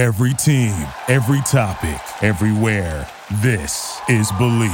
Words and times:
Every 0.00 0.32
team, 0.32 0.88
every 1.08 1.42
topic, 1.42 2.00
everywhere. 2.24 3.06
This 3.42 4.00
is 4.08 4.32
Believe. 4.32 4.72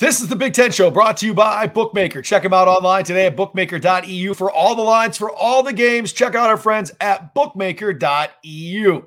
This 0.00 0.20
is 0.20 0.26
the 0.26 0.34
Big 0.34 0.52
Ten 0.52 0.72
Show 0.72 0.90
brought 0.90 1.16
to 1.18 1.26
you 1.26 1.32
by 1.32 1.68
Bookmaker. 1.68 2.22
Check 2.22 2.42
them 2.42 2.52
out 2.52 2.66
online 2.66 3.04
today 3.04 3.26
at 3.26 3.36
bookmaker.eu 3.36 4.34
for 4.34 4.50
all 4.50 4.74
the 4.74 4.82
lines, 4.82 5.16
for 5.16 5.30
all 5.30 5.62
the 5.62 5.72
games. 5.72 6.12
Check 6.12 6.34
out 6.34 6.50
our 6.50 6.56
friends 6.56 6.90
at 7.00 7.34
bookmaker.eu. 7.34 9.02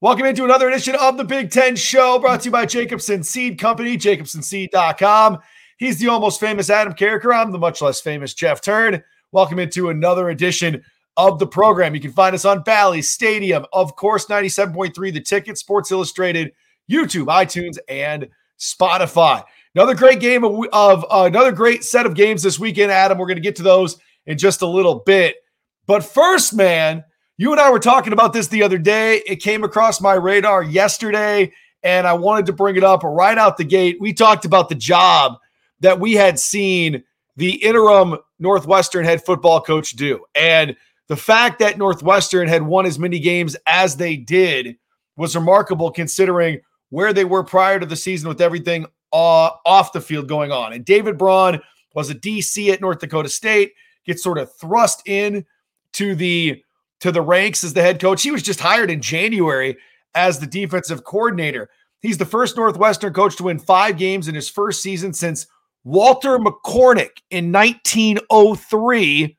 Welcome 0.00 0.24
into 0.24 0.44
another 0.44 0.70
edition 0.70 0.96
of 0.98 1.18
the 1.18 1.24
Big 1.24 1.50
Ten 1.50 1.76
Show 1.76 2.18
brought 2.18 2.40
to 2.40 2.44
you 2.46 2.50
by 2.50 2.64
Jacobson 2.64 3.22
Seed 3.22 3.58
Company, 3.58 3.98
jacobsonseed.com. 3.98 5.40
He's 5.76 5.98
the 5.98 6.08
almost 6.08 6.40
famous 6.40 6.70
Adam 6.70 6.94
Carriker. 6.94 7.36
I'm 7.36 7.52
the 7.52 7.58
much 7.58 7.82
less 7.82 8.00
famous 8.00 8.32
Jeff 8.32 8.62
Turn. 8.62 9.04
Welcome 9.30 9.58
into 9.58 9.90
another 9.90 10.30
edition 10.30 10.82
of 11.18 11.38
the 11.38 11.46
program. 11.46 11.94
You 11.94 12.00
can 12.00 12.12
find 12.12 12.34
us 12.34 12.46
on 12.46 12.62
Bally 12.62 13.02
Stadium, 13.02 13.66
of 13.74 13.94
course, 13.94 14.24
97.3 14.24 15.12
The 15.12 15.20
Ticket, 15.20 15.58
Sports 15.58 15.90
Illustrated, 15.90 16.52
YouTube, 16.90 17.26
iTunes, 17.26 17.76
and 17.90 18.26
Spotify. 18.58 19.44
Another 19.74 19.94
great 19.94 20.20
game 20.20 20.44
of, 20.44 20.64
of 20.72 21.04
uh, 21.10 21.24
another 21.26 21.52
great 21.52 21.84
set 21.84 22.06
of 22.06 22.14
games 22.14 22.42
this 22.42 22.58
weekend, 22.58 22.90
Adam. 22.90 23.18
We're 23.18 23.26
going 23.26 23.36
to 23.36 23.42
get 23.42 23.56
to 23.56 23.62
those 23.62 23.98
in 24.24 24.38
just 24.38 24.62
a 24.62 24.66
little 24.66 25.00
bit. 25.00 25.36
But 25.84 26.02
first, 26.02 26.54
man, 26.54 27.04
you 27.36 27.52
and 27.52 27.60
I 27.60 27.70
were 27.70 27.80
talking 27.80 28.14
about 28.14 28.32
this 28.32 28.46
the 28.46 28.62
other 28.62 28.78
day. 28.78 29.22
It 29.26 29.42
came 29.42 29.62
across 29.62 30.00
my 30.00 30.14
radar 30.14 30.62
yesterday, 30.62 31.52
and 31.82 32.06
I 32.06 32.14
wanted 32.14 32.46
to 32.46 32.54
bring 32.54 32.76
it 32.76 32.84
up 32.84 33.02
right 33.02 33.36
out 33.36 33.58
the 33.58 33.64
gate. 33.64 33.98
We 34.00 34.14
talked 34.14 34.46
about 34.46 34.70
the 34.70 34.74
job 34.74 35.36
that 35.80 36.00
we 36.00 36.14
had 36.14 36.38
seen 36.38 37.04
the 37.38 37.54
interim 37.64 38.18
Northwestern 38.40 39.04
head 39.04 39.24
football 39.24 39.60
coach 39.60 39.92
do. 39.92 40.24
And 40.34 40.76
the 41.06 41.16
fact 41.16 41.60
that 41.60 41.78
Northwestern 41.78 42.48
had 42.48 42.62
won 42.62 42.84
as 42.84 42.98
many 42.98 43.20
games 43.20 43.56
as 43.66 43.96
they 43.96 44.16
did 44.16 44.76
was 45.16 45.36
remarkable 45.36 45.92
considering 45.92 46.60
where 46.90 47.12
they 47.12 47.24
were 47.24 47.44
prior 47.44 47.78
to 47.78 47.86
the 47.86 47.94
season 47.94 48.28
with 48.28 48.40
everything 48.40 48.86
uh, 49.12 49.50
off 49.64 49.92
the 49.92 50.00
field 50.00 50.26
going 50.28 50.50
on. 50.50 50.72
And 50.72 50.84
David 50.84 51.16
Braun 51.16 51.60
was 51.94 52.10
a 52.10 52.14
DC 52.14 52.72
at 52.72 52.80
North 52.80 52.98
Dakota 52.98 53.28
State, 53.28 53.72
gets 54.04 54.22
sort 54.22 54.38
of 54.38 54.52
thrust 54.56 55.06
in 55.06 55.46
to 55.92 56.16
the 56.16 56.62
to 57.00 57.12
the 57.12 57.22
ranks 57.22 57.62
as 57.62 57.72
the 57.72 57.82
head 57.82 58.00
coach. 58.00 58.24
He 58.24 58.32
was 58.32 58.42
just 58.42 58.58
hired 58.58 58.90
in 58.90 59.00
January 59.00 59.76
as 60.16 60.40
the 60.40 60.46
defensive 60.48 61.04
coordinator. 61.04 61.70
He's 62.00 62.18
the 62.18 62.24
first 62.24 62.56
Northwestern 62.56 63.12
coach 63.12 63.36
to 63.36 63.44
win 63.44 63.60
five 63.60 63.96
games 63.96 64.26
in 64.26 64.34
his 64.34 64.48
first 64.48 64.82
season 64.82 65.12
since 65.12 65.46
Walter 65.84 66.38
McCornack 66.38 67.22
in 67.30 67.52
1903. 67.52 69.36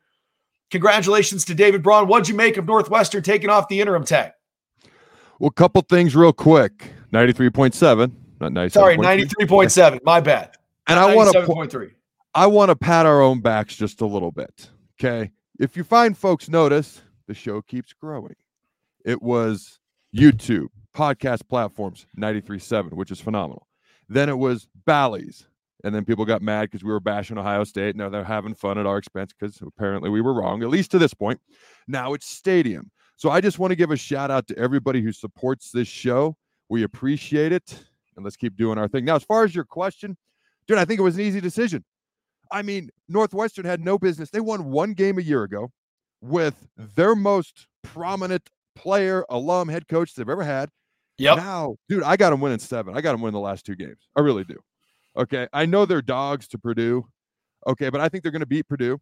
Congratulations 0.71 1.45
to 1.45 1.55
David 1.55 1.83
Braun. 1.83 2.07
What'd 2.07 2.29
you 2.29 2.35
make 2.35 2.57
of 2.57 2.65
Northwestern 2.65 3.23
taking 3.23 3.49
off 3.49 3.67
the 3.67 3.81
interim 3.81 4.03
tag? 4.03 4.31
Well, 5.39 5.49
a 5.49 5.53
couple 5.53 5.81
things 5.81 6.15
real 6.15 6.33
quick. 6.33 6.91
93.7, 7.11 8.11
not 8.39 8.53
97. 8.53 8.71
Sorry, 8.71 8.97
93.7. 8.97 9.99
My 10.03 10.19
bad. 10.19 10.55
And 10.87 10.99
I 10.99 11.15
want 11.15 11.31
to 11.31 11.89
I 12.35 12.45
want 12.45 12.69
to 12.69 12.75
pat 12.75 13.05
our 13.05 13.21
own 13.21 13.41
backs 13.41 13.75
just 13.75 14.01
a 14.01 14.05
little 14.05 14.31
bit. 14.31 14.69
Okay. 14.99 15.31
If 15.59 15.75
you 15.75 15.83
find 15.83 16.17
folks 16.17 16.47
notice, 16.49 17.01
the 17.27 17.33
show 17.33 17.61
keeps 17.61 17.93
growing. 17.93 18.35
It 19.03 19.21
was 19.21 19.79
YouTube, 20.15 20.67
podcast 20.95 21.47
platforms, 21.47 22.05
93.7, 22.17 22.93
which 22.93 23.11
is 23.11 23.19
phenomenal. 23.19 23.67
Then 24.07 24.29
it 24.29 24.37
was 24.37 24.67
Bally's, 24.85 25.47
and 25.83 25.93
then 25.93 26.05
people 26.05 26.25
got 26.25 26.41
mad 26.41 26.63
because 26.63 26.83
we 26.83 26.91
were 26.91 26.99
bashing 26.99 27.37
Ohio 27.37 27.63
State. 27.63 27.95
Now 27.95 28.09
they're 28.09 28.23
having 28.23 28.53
fun 28.53 28.77
at 28.77 28.85
our 28.85 28.97
expense 28.97 29.33
because 29.37 29.59
apparently 29.61 30.09
we 30.09 30.21
were 30.21 30.33
wrong, 30.33 30.63
at 30.63 30.69
least 30.69 30.91
to 30.91 30.99
this 30.99 31.13
point. 31.13 31.39
Now 31.87 32.13
it's 32.13 32.27
Stadium. 32.27 32.91
So 33.15 33.29
I 33.29 33.41
just 33.41 33.59
want 33.59 33.71
to 33.71 33.75
give 33.75 33.91
a 33.91 33.97
shout 33.97 34.31
out 34.31 34.47
to 34.47 34.57
everybody 34.57 35.01
who 35.01 35.11
supports 35.11 35.71
this 35.71 35.87
show. 35.87 36.37
We 36.69 36.83
appreciate 36.83 37.51
it. 37.51 37.83
And 38.15 38.23
let's 38.23 38.37
keep 38.37 38.55
doing 38.55 38.77
our 38.77 38.87
thing. 38.87 39.05
Now, 39.05 39.15
as 39.15 39.23
far 39.23 39.43
as 39.43 39.55
your 39.55 39.65
question, 39.65 40.17
dude, 40.67 40.77
I 40.77 40.85
think 40.85 40.99
it 40.99 41.03
was 41.03 41.15
an 41.15 41.21
easy 41.21 41.41
decision. 41.41 41.83
I 42.51 42.61
mean, 42.61 42.89
Northwestern 43.07 43.65
had 43.65 43.83
no 43.83 43.97
business. 43.97 44.29
They 44.29 44.39
won 44.39 44.71
one 44.71 44.93
game 44.93 45.17
a 45.17 45.21
year 45.21 45.43
ago 45.43 45.71
with 46.21 46.55
their 46.77 47.15
most 47.15 47.67
prominent 47.83 48.49
player, 48.75 49.25
alum, 49.29 49.69
head 49.69 49.87
coach 49.87 50.15
they've 50.15 50.27
ever 50.27 50.43
had. 50.43 50.69
Yep. 51.17 51.37
Now, 51.37 51.75
dude, 51.89 52.03
I 52.03 52.15
got 52.17 52.29
them 52.29 52.39
winning 52.39 52.59
seven. 52.59 52.95
I 52.95 53.01
got 53.01 53.11
them 53.11 53.21
winning 53.21 53.33
the 53.33 53.39
last 53.39 53.65
two 53.65 53.75
games. 53.75 54.07
I 54.15 54.21
really 54.21 54.45
do. 54.45 54.55
Okay. 55.17 55.47
I 55.53 55.65
know 55.65 55.85
they're 55.85 56.01
dogs 56.01 56.47
to 56.49 56.57
Purdue. 56.57 57.05
Okay. 57.67 57.89
But 57.89 58.01
I 58.01 58.09
think 58.09 58.23
they're 58.23 58.31
going 58.31 58.41
to 58.41 58.45
beat 58.45 58.67
Purdue. 58.67 58.99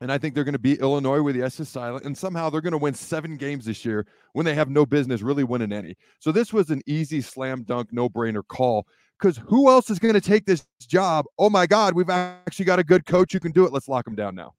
And 0.00 0.12
I 0.12 0.18
think 0.18 0.34
they're 0.34 0.44
going 0.44 0.52
to 0.52 0.58
beat 0.58 0.80
Illinois 0.80 1.22
with 1.22 1.36
the 1.36 1.42
S 1.42 1.58
is 1.58 1.68
silent. 1.68 2.04
And 2.04 2.16
somehow 2.16 2.50
they're 2.50 2.60
going 2.60 2.72
to 2.72 2.78
win 2.78 2.94
seven 2.94 3.36
games 3.36 3.64
this 3.64 3.84
year 3.84 4.06
when 4.34 4.44
they 4.44 4.54
have 4.54 4.68
no 4.68 4.84
business 4.84 5.22
really 5.22 5.44
winning 5.44 5.72
any. 5.72 5.96
So 6.20 6.32
this 6.32 6.52
was 6.52 6.70
an 6.70 6.82
easy 6.86 7.22
slam 7.22 7.62
dunk, 7.62 7.88
no 7.92 8.08
brainer 8.08 8.46
call. 8.46 8.86
Because 9.18 9.38
who 9.46 9.70
else 9.70 9.88
is 9.88 9.98
going 9.98 10.12
to 10.12 10.20
take 10.20 10.44
this 10.44 10.66
job? 10.86 11.24
Oh 11.38 11.48
my 11.48 11.66
God, 11.66 11.94
we've 11.94 12.10
actually 12.10 12.66
got 12.66 12.78
a 12.78 12.84
good 12.84 13.06
coach 13.06 13.32
who 13.32 13.40
can 13.40 13.52
do 13.52 13.64
it. 13.64 13.72
Let's 13.72 13.88
lock 13.88 14.06
him 14.06 14.14
down 14.14 14.34
now. 14.34 14.52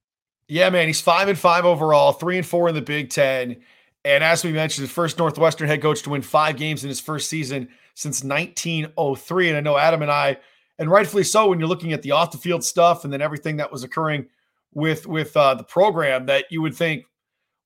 Yeah, 0.48 0.70
man. 0.70 0.88
He's 0.88 1.00
five 1.00 1.28
and 1.28 1.38
five 1.38 1.64
overall, 1.64 2.12
three 2.12 2.38
and 2.38 2.46
four 2.46 2.68
in 2.68 2.74
the 2.74 2.82
Big 2.82 3.10
Ten. 3.10 3.58
And 4.04 4.24
as 4.24 4.42
we 4.42 4.50
mentioned, 4.50 4.88
the 4.88 4.92
first 4.92 5.18
Northwestern 5.18 5.68
head 5.68 5.82
coach 5.82 6.02
to 6.02 6.10
win 6.10 6.22
five 6.22 6.56
games 6.56 6.82
in 6.82 6.88
his 6.88 7.00
first 7.00 7.28
season 7.28 7.68
since 7.94 8.24
1903. 8.24 9.48
And 9.48 9.58
I 9.58 9.60
know 9.60 9.76
Adam 9.76 10.02
and 10.02 10.10
I 10.10 10.38
and 10.78 10.90
rightfully 10.90 11.24
so 11.24 11.48
when 11.48 11.58
you're 11.58 11.68
looking 11.68 11.92
at 11.92 12.02
the 12.02 12.10
off 12.10 12.30
the 12.30 12.38
field 12.38 12.64
stuff 12.64 13.04
and 13.04 13.12
then 13.12 13.20
everything 13.20 13.56
that 13.56 13.70
was 13.70 13.84
occurring 13.84 14.26
with 14.74 15.06
with 15.06 15.36
uh, 15.36 15.54
the 15.54 15.64
program 15.64 16.26
that 16.26 16.44
you 16.50 16.62
would 16.62 16.74
think 16.74 17.04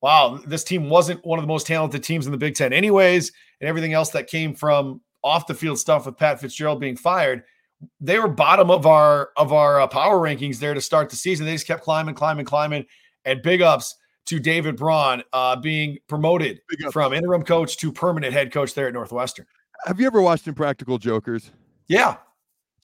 wow 0.01 0.39
this 0.45 0.63
team 0.63 0.89
wasn't 0.89 1.23
one 1.25 1.39
of 1.39 1.43
the 1.43 1.47
most 1.47 1.67
talented 1.67 2.03
teams 2.03 2.25
in 2.25 2.31
the 2.31 2.37
big 2.37 2.55
ten 2.55 2.73
anyways 2.73 3.31
and 3.61 3.69
everything 3.69 3.93
else 3.93 4.09
that 4.09 4.27
came 4.27 4.53
from 4.53 5.01
off 5.23 5.47
the 5.47 5.53
field 5.53 5.79
stuff 5.79 6.05
with 6.05 6.17
pat 6.17 6.39
fitzgerald 6.39 6.79
being 6.79 6.97
fired 6.97 7.43
they 7.99 8.19
were 8.19 8.27
bottom 8.27 8.69
of 8.71 8.85
our 8.85 9.29
of 9.37 9.53
our 9.53 9.81
uh, 9.81 9.87
power 9.87 10.19
rankings 10.19 10.59
there 10.59 10.73
to 10.73 10.81
start 10.81 11.09
the 11.09 11.15
season. 11.15 11.45
They 11.45 11.53
just 11.53 11.67
kept 11.67 11.83
climbing 11.83 12.15
climbing 12.15 12.45
climbing 12.45 12.85
and 13.25 13.41
big 13.41 13.61
ups 13.61 13.95
to 14.25 14.39
david 14.39 14.77
braun 14.77 15.21
uh, 15.33 15.55
being 15.55 15.97
promoted 16.07 16.61
from 16.91 17.13
interim 17.13 17.43
coach 17.43 17.77
to 17.77 17.91
permanent 17.91 18.33
head 18.33 18.51
coach 18.51 18.73
there 18.73 18.87
at 18.87 18.93
northwestern. 18.93 19.45
Have 19.85 19.99
you 19.99 20.07
ever 20.07 20.21
watched 20.21 20.47
impractical 20.47 20.97
jokers? 20.97 21.51
Yeah 21.87 22.17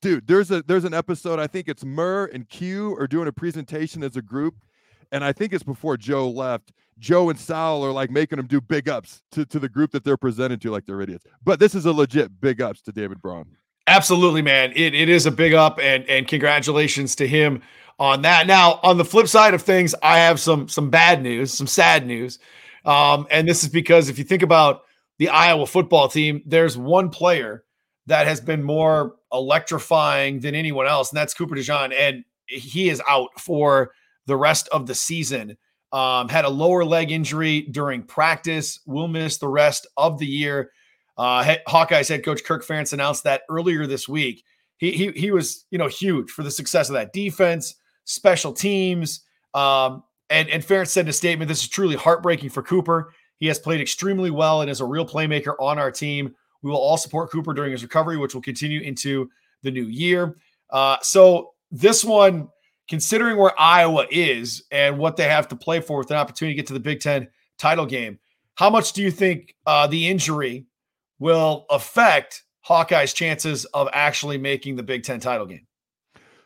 dude 0.01 0.25
there's 0.27 0.51
a 0.51 0.61
there's 0.63 0.85
an 0.85 0.93
episode 0.93 1.39
i 1.39 1.47
think 1.47 1.67
it's 1.67 1.83
murr 1.83 2.25
and 2.27 2.47
q 2.49 2.95
are 2.99 3.07
doing 3.07 3.27
a 3.27 3.31
presentation 3.31 4.03
as 4.03 4.15
a 4.15 4.21
group 4.21 4.55
and 5.11 5.23
i 5.23 5.31
think 5.31 5.53
it's 5.53 5.63
before 5.63 5.97
joe 5.97 6.29
left. 6.29 6.71
Joe 6.99 7.29
and 7.29 7.39
sal 7.39 7.83
are 7.83 7.91
like 7.91 8.11
making 8.11 8.37
them 8.37 8.47
do 8.47 8.59
big 8.59 8.89
ups 8.89 9.21
to, 9.31 9.45
to 9.45 9.59
the 9.59 9.69
group 9.69 9.91
that 9.91 10.03
they're 10.03 10.17
presented 10.17 10.61
to 10.61 10.71
like 10.71 10.85
they're 10.85 11.01
idiots. 11.01 11.25
But 11.43 11.59
this 11.59 11.73
is 11.73 11.85
a 11.85 11.93
legit 11.93 12.41
big 12.41 12.61
ups 12.61 12.81
to 12.83 12.91
david 12.91 13.21
braun. 13.21 13.45
Absolutely 13.87 14.41
man. 14.41 14.73
It, 14.75 14.93
it 14.93 15.09
is 15.09 15.25
a 15.25 15.31
big 15.31 15.53
up 15.53 15.79
and 15.81 16.07
and 16.09 16.27
congratulations 16.27 17.15
to 17.15 17.27
him 17.27 17.61
on 17.99 18.21
that. 18.23 18.47
Now 18.47 18.79
on 18.83 18.97
the 18.97 19.05
flip 19.05 19.27
side 19.27 19.53
of 19.53 19.61
things 19.61 19.95
i 20.03 20.17
have 20.19 20.39
some 20.39 20.67
some 20.67 20.89
bad 20.89 21.23
news 21.23 21.53
some 21.53 21.67
sad 21.67 22.05
news. 22.05 22.37
Um, 22.85 23.27
and 23.31 23.47
this 23.47 23.63
is 23.63 23.69
because 23.69 24.09
if 24.09 24.17
you 24.17 24.25
think 24.25 24.43
about 24.43 24.83
the 25.19 25.29
iowa 25.29 25.65
football 25.65 26.09
team 26.09 26.43
there's 26.45 26.77
one 26.77 27.09
player 27.09 27.63
that 28.07 28.27
has 28.27 28.41
been 28.41 28.61
more 28.61 29.15
electrifying 29.31 30.39
than 30.39 30.55
anyone 30.55 30.87
else, 30.87 31.11
and 31.11 31.17
that's 31.17 31.33
Cooper 31.33 31.55
DeJean. 31.55 31.93
And 31.97 32.23
he 32.47 32.89
is 32.89 33.01
out 33.07 33.39
for 33.39 33.91
the 34.25 34.35
rest 34.35 34.67
of 34.69 34.87
the 34.87 34.95
season. 34.95 35.57
Um, 35.91 36.29
had 36.29 36.45
a 36.45 36.49
lower 36.49 36.85
leg 36.85 37.11
injury 37.11 37.61
during 37.61 38.03
practice, 38.03 38.79
will 38.85 39.07
miss 39.07 39.37
the 39.37 39.47
rest 39.47 39.87
of 39.97 40.19
the 40.19 40.27
year. 40.27 40.71
Uh, 41.17 41.55
Hawkeyes 41.67 42.09
head 42.09 42.23
coach 42.23 42.43
Kirk 42.43 42.65
Ferentz 42.65 42.93
announced 42.93 43.23
that 43.23 43.41
earlier 43.49 43.85
this 43.85 44.07
week. 44.07 44.43
He, 44.77 44.91
he, 44.91 45.11
he 45.11 45.31
was, 45.31 45.65
you 45.71 45.77
know, 45.77 45.87
huge 45.87 46.31
for 46.31 46.43
the 46.43 46.51
success 46.51 46.89
of 46.89 46.93
that 46.93 47.11
defense, 47.11 47.75
special 48.05 48.53
teams. 48.53 49.21
Um, 49.53 50.03
and, 50.29 50.47
and 50.49 50.63
Ferentz 50.63 50.89
said 50.89 51.05
in 51.05 51.09
a 51.09 51.13
statement, 51.13 51.49
this 51.49 51.63
is 51.63 51.67
truly 51.67 51.95
heartbreaking 51.95 52.51
for 52.51 52.63
Cooper. 52.63 53.13
He 53.39 53.47
has 53.47 53.59
played 53.59 53.81
extremely 53.81 54.31
well 54.31 54.61
and 54.61 54.69
is 54.69 54.79
a 54.79 54.85
real 54.85 55.05
playmaker 55.05 55.55
on 55.59 55.79
our 55.79 55.91
team. 55.91 56.35
We 56.61 56.69
will 56.69 56.77
all 56.77 56.97
support 56.97 57.31
Cooper 57.31 57.53
during 57.53 57.71
his 57.71 57.83
recovery, 57.83 58.17
which 58.17 58.33
will 58.33 58.41
continue 58.41 58.81
into 58.81 59.29
the 59.63 59.71
new 59.71 59.85
year. 59.85 60.35
Uh, 60.69 60.97
so 61.01 61.53
this 61.71 62.03
one, 62.03 62.49
considering 62.87 63.37
where 63.37 63.59
Iowa 63.59 64.05
is 64.09 64.63
and 64.71 64.97
what 64.97 65.15
they 65.15 65.27
have 65.27 65.47
to 65.49 65.55
play 65.55 65.79
for 65.79 65.99
with 65.99 66.11
an 66.11 66.17
opportunity 66.17 66.55
to 66.55 66.61
get 66.61 66.67
to 66.67 66.73
the 66.73 66.79
Big 66.79 66.99
Ten 66.99 67.27
title 67.57 67.85
game, 67.85 68.19
how 68.55 68.69
much 68.69 68.93
do 68.93 69.01
you 69.01 69.11
think 69.11 69.55
uh, 69.65 69.87
the 69.87 70.07
injury 70.07 70.65
will 71.19 71.65
affect 71.69 72.43
Hawkeye's 72.61 73.13
chances 73.13 73.65
of 73.65 73.87
actually 73.93 74.37
making 74.37 74.75
the 74.75 74.83
Big 74.83 75.03
Ten 75.03 75.19
title 75.19 75.45
game? 75.45 75.65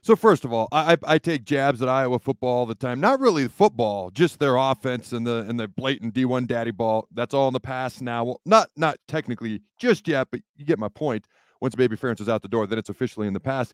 So 0.03 0.17
first 0.17 0.43
of 0.45 0.51
all, 0.53 0.67
I, 0.73 0.97
I 1.05 1.17
take 1.17 1.45
jabs 1.45 1.81
at 1.81 1.87
Iowa 1.89 2.19
football 2.19 2.49
all 2.49 2.65
the 2.65 2.75
time. 2.75 2.99
Not 2.99 3.21
really 3.21 3.47
football, 3.47 4.11
just 4.11 4.37
their 4.37 4.57
offense 4.57 5.13
and 5.13 5.25
the 5.25 5.45
and 5.49 5.57
the 5.59 5.69
blatant 5.69 6.13
D1 6.13 6.45
daddy 6.47 6.71
ball. 6.71 7.07
That's 7.13 7.33
all 7.33 7.47
in 7.47 7.53
the 7.53 7.61
past 7.61 8.01
now. 8.01 8.25
Well, 8.25 8.41
not 8.45 8.69
not 8.75 8.97
technically 9.07 9.61
just 9.79 10.07
yet, 10.07 10.27
but 10.31 10.41
you 10.57 10.65
get 10.65 10.77
my 10.79 10.89
point. 10.89 11.25
Once 11.61 11.75
Baby 11.75 11.95
Ferentz 11.97 12.21
is 12.21 12.29
out 12.29 12.41
the 12.41 12.49
door, 12.49 12.67
then 12.67 12.77
it's 12.79 12.89
officially 12.89 13.27
in 13.27 13.33
the 13.33 13.39
past. 13.39 13.73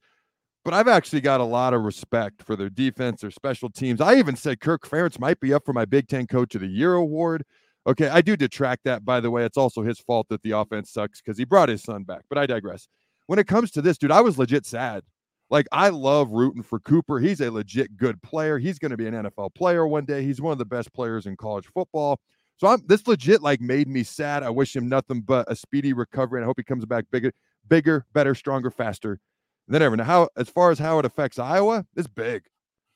but 0.65 0.73
I've 0.73 0.87
actually 0.87 1.21
got 1.21 1.41
a 1.41 1.45
lot 1.45 1.73
of 1.73 1.83
respect 1.83 2.43
for 2.43 2.55
their 2.55 2.69
defense, 2.69 3.21
their 3.21 3.31
special 3.31 3.69
teams. 3.69 4.01
I 4.01 4.15
even 4.17 4.35
said 4.35 4.59
Kirk 4.61 4.87
Ferentz 4.87 5.19
might 5.19 5.39
be 5.39 5.53
up 5.53 5.65
for 5.65 5.73
my 5.73 5.85
Big 5.85 6.07
Ten 6.07 6.27
Coach 6.27 6.55
of 6.55 6.61
the 6.61 6.67
Year 6.67 6.95
award. 6.95 7.43
Okay, 7.87 8.09
I 8.09 8.21
do 8.21 8.37
detract 8.37 8.83
that, 8.85 9.05
by 9.05 9.19
the 9.21 9.31
way. 9.31 9.45
It's 9.45 9.57
also 9.57 9.83
his 9.83 9.99
fault 9.99 10.27
that 10.29 10.43
the 10.43 10.51
offense 10.51 10.91
sucks 10.91 11.21
because 11.21 11.37
he 11.39 11.45
brought 11.45 11.69
his 11.69 11.83
son 11.83 12.03
back, 12.03 12.23
but 12.29 12.37
I 12.37 12.45
digress. 12.45 12.87
When 13.27 13.39
it 13.39 13.47
comes 13.47 13.71
to 13.71 13.81
this, 13.81 13.97
dude, 13.97 14.11
I 14.11 14.21
was 14.21 14.37
legit 14.37 14.65
sad. 14.65 15.03
Like, 15.49 15.67
I 15.71 15.89
love 15.89 16.31
rooting 16.31 16.61
for 16.61 16.79
Cooper. 16.79 17.19
He's 17.19 17.41
a 17.41 17.49
legit 17.49 17.97
good 17.97 18.21
player. 18.21 18.59
He's 18.59 18.77
going 18.77 18.91
to 18.91 18.97
be 18.97 19.07
an 19.07 19.13
NFL 19.15 19.55
player 19.55 19.87
one 19.87 20.05
day. 20.05 20.23
He's 20.23 20.41
one 20.41 20.51
of 20.51 20.59
the 20.59 20.65
best 20.65 20.93
players 20.93 21.25
in 21.25 21.35
college 21.37 21.65
football. 21.73 22.19
So 22.57 22.67
I'm 22.67 22.81
this 22.87 23.07
legit 23.07 23.41
like 23.41 23.61
made 23.61 23.87
me 23.87 24.03
sad. 24.03 24.43
I 24.43 24.49
wish 24.49 24.75
him 24.75 24.89
nothing 24.89 25.21
but 25.21 25.49
a 25.49 25.55
speedy 25.55 25.93
recovery, 25.93 26.39
and 26.39 26.45
I 26.45 26.47
hope 26.47 26.57
he 26.57 26.63
comes 26.63 26.85
back 26.85 27.05
bigger, 27.09 27.31
bigger, 27.67 28.05
better, 28.13 28.35
stronger, 28.35 28.69
faster 28.69 29.19
than 29.67 29.81
ever. 29.81 29.95
Now, 29.95 30.03
how 30.03 30.29
as 30.35 30.49
far 30.49 30.69
as 30.69 30.77
how 30.77 30.99
it 30.99 31.05
affects 31.05 31.39
Iowa, 31.39 31.85
it's 31.95 32.07
big. 32.07 32.43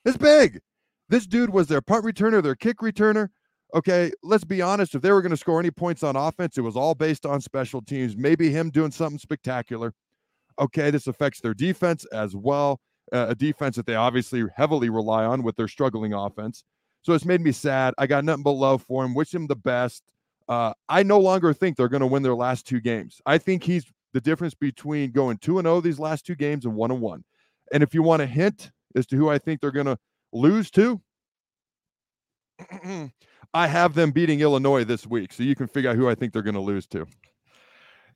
It's 0.04 0.18
big. 0.18 0.60
This 1.08 1.26
dude 1.26 1.52
was 1.52 1.68
their 1.68 1.82
punt 1.82 2.04
returner, 2.04 2.44
their 2.44 2.56
kick 2.56 2.80
returner. 2.80 3.30
Okay, 3.74 4.12
let's 4.22 4.44
be 4.44 4.62
honest. 4.62 4.96
If 4.96 5.02
they 5.02 5.12
were 5.12 5.22
going 5.22 5.32
to 5.32 5.38
score 5.38 5.60
any 5.60 5.72
points 5.72 6.04
on 6.04 6.16
offense, 6.16 6.58
it 6.58 6.62
was 6.62 6.76
all 6.76 6.94
based 6.94 7.26
on 7.26 7.40
special 7.40 7.82
teams. 7.82 8.18
Maybe 8.18 8.50
him 8.50 8.70
doing 8.70 8.92
something 8.92 9.18
spectacular. 9.18 9.94
Okay, 10.60 10.92
this 10.92 11.08
affects 11.08 11.40
their 11.40 11.54
defense 11.54 12.06
as 12.06 12.36
well. 12.36 12.80
Uh, 13.12 13.28
a 13.30 13.36
defense 13.36 13.76
that 13.76 13.86
they 13.86 13.96
obviously 13.96 14.44
heavily 14.56 14.90
rely 14.90 15.26
on 15.26 15.44
with 15.44 15.56
their 15.56 15.68
struggling 15.68 16.14
offense. 16.14 16.64
So 17.04 17.14
it's 17.14 17.26
made 17.26 17.42
me 17.42 17.52
sad. 17.52 17.94
I 17.98 18.08
got 18.08 18.24
nothing 18.24 18.44
but 18.44 18.52
love 18.52 18.82
for 18.84 19.04
him. 19.04 19.14
Wish 19.14 19.34
him 19.34 19.46
the 19.46 19.56
best. 19.56 20.04
Uh, 20.48 20.74
I 20.90 21.04
no 21.04 21.20
longer 21.20 21.54
think 21.54 21.78
they're 21.78 21.90
going 21.90 22.02
to 22.02 22.08
win 22.08 22.24
their 22.24 22.36
last 22.36 22.66
two 22.66 22.80
games. 22.80 23.22
I 23.26 23.38
think 23.38 23.64
he's 23.64 23.86
the 24.14 24.22
difference 24.22 24.54
between 24.54 25.12
going 25.12 25.38
2 25.38 25.60
and 25.60 25.66
0 25.66 25.82
these 25.82 26.00
last 26.00 26.26
two 26.26 26.36
games 26.36 26.66
and 26.66 26.76
1 26.76 26.92
and 26.92 27.02
1. 27.02 27.24
And 27.74 27.84
if 27.84 27.94
you 27.94 28.04
want 28.04 28.22
a 28.22 28.26
hint 28.26 28.72
as 28.96 29.06
to 29.08 29.16
who 29.16 29.30
I 29.30 29.38
think 29.38 29.60
they're 29.60 29.72
going 29.72 29.86
to 29.88 29.98
lose 30.32 30.72
to, 30.72 31.02
I 33.54 33.68
have 33.68 33.94
them 33.94 34.12
beating 34.12 34.40
Illinois 34.40 34.84
this 34.84 35.06
week. 35.06 35.34
So 35.34 35.44
you 35.44 35.56
can 35.56 35.68
figure 35.68 35.90
out 35.90 35.96
who 35.96 36.10
I 36.10 36.16
think 36.16 36.34
they're 36.34 36.42
going 36.42 36.54
to 36.56 36.62
lose 36.62 36.88
to. 36.88 37.08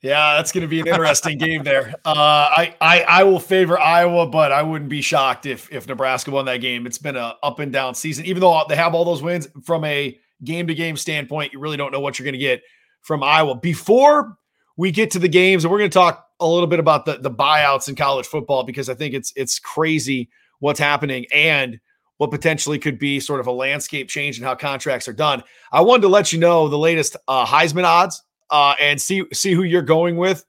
Yeah, 0.01 0.35
that's 0.35 0.51
going 0.51 0.61
to 0.61 0.67
be 0.67 0.79
an 0.79 0.87
interesting 0.87 1.37
game 1.37 1.63
there. 1.63 1.95
Uh, 2.05 2.13
I, 2.15 2.75
I 2.79 3.01
I 3.01 3.23
will 3.23 3.39
favor 3.39 3.79
Iowa, 3.79 4.27
but 4.27 4.51
I 4.51 4.61
wouldn't 4.61 4.89
be 4.89 5.01
shocked 5.01 5.45
if 5.45 5.71
if 5.71 5.87
Nebraska 5.87 6.31
won 6.31 6.45
that 6.45 6.57
game. 6.57 6.85
It's 6.85 6.99
been 6.99 7.15
a 7.15 7.35
up 7.41 7.59
and 7.59 7.71
down 7.71 7.95
season. 7.95 8.25
Even 8.25 8.41
though 8.41 8.63
they 8.69 8.75
have 8.75 8.93
all 8.93 9.05
those 9.05 9.23
wins 9.23 9.47
from 9.63 9.83
a 9.85 10.17
game 10.43 10.67
to 10.67 10.75
game 10.75 10.97
standpoint, 10.97 11.53
you 11.53 11.59
really 11.59 11.77
don't 11.77 11.91
know 11.91 11.99
what 11.99 12.19
you're 12.19 12.25
going 12.25 12.33
to 12.33 12.39
get 12.39 12.61
from 13.01 13.23
Iowa. 13.23 13.55
Before 13.55 14.37
we 14.77 14.91
get 14.91 15.11
to 15.11 15.19
the 15.19 15.27
games, 15.27 15.63
and 15.65 15.71
we're 15.71 15.79
going 15.79 15.89
to 15.89 15.93
talk 15.93 16.27
a 16.39 16.47
little 16.47 16.67
bit 16.67 16.79
about 16.79 17.05
the 17.05 17.17
the 17.17 17.31
buyouts 17.31 17.89
in 17.89 17.95
college 17.95 18.27
football 18.27 18.63
because 18.63 18.89
I 18.89 18.93
think 18.93 19.15
it's 19.15 19.33
it's 19.35 19.57
crazy 19.57 20.29
what's 20.59 20.79
happening 20.79 21.25
and 21.33 21.79
what 22.17 22.31
potentially 22.31 22.79
could 22.79 22.97
be 22.97 23.19
sort 23.19 23.39
of 23.39 23.47
a 23.47 23.51
landscape 23.51 24.09
change 24.09 24.37
in 24.37 24.43
how 24.43 24.55
contracts 24.55 25.07
are 25.07 25.13
done. 25.13 25.43
I 25.71 25.81
wanted 25.81 26.01
to 26.03 26.07
let 26.07 26.33
you 26.33 26.39
know 26.39 26.67
the 26.67 26.77
latest 26.77 27.15
uh, 27.27 27.45
Heisman 27.45 27.83
odds 27.83 28.23
uh, 28.49 28.75
and 28.79 29.01
see 29.01 29.23
see 29.33 29.53
who 29.53 29.63
you're 29.63 29.81
going 29.81 30.17
with. 30.17 30.45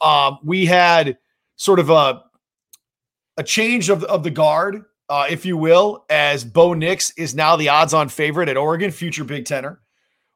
Um, 0.00 0.38
we 0.44 0.66
had 0.66 1.18
sort 1.56 1.78
of 1.78 1.90
a 1.90 2.22
a 3.36 3.42
change 3.42 3.88
of, 3.88 4.04
of 4.04 4.22
the 4.22 4.30
guard, 4.30 4.84
uh, 5.08 5.26
if 5.30 5.46
you 5.46 5.56
will, 5.56 6.04
as 6.10 6.44
Bo 6.44 6.74
Nix 6.74 7.10
is 7.16 7.34
now 7.34 7.56
the 7.56 7.70
odds-on 7.70 8.08
favorite 8.08 8.48
at 8.48 8.56
Oregon, 8.56 8.90
future 8.90 9.24
Big 9.24 9.46
Tenor. 9.46 9.80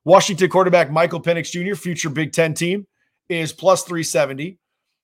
Washington 0.04 0.48
quarterback 0.48 0.90
Michael 0.90 1.20
Penix 1.20 1.50
Jr., 1.50 1.74
future 1.74 2.08
Big 2.08 2.32
Ten 2.32 2.54
team, 2.54 2.86
is 3.28 3.52
plus 3.52 3.82
370. 3.82 4.58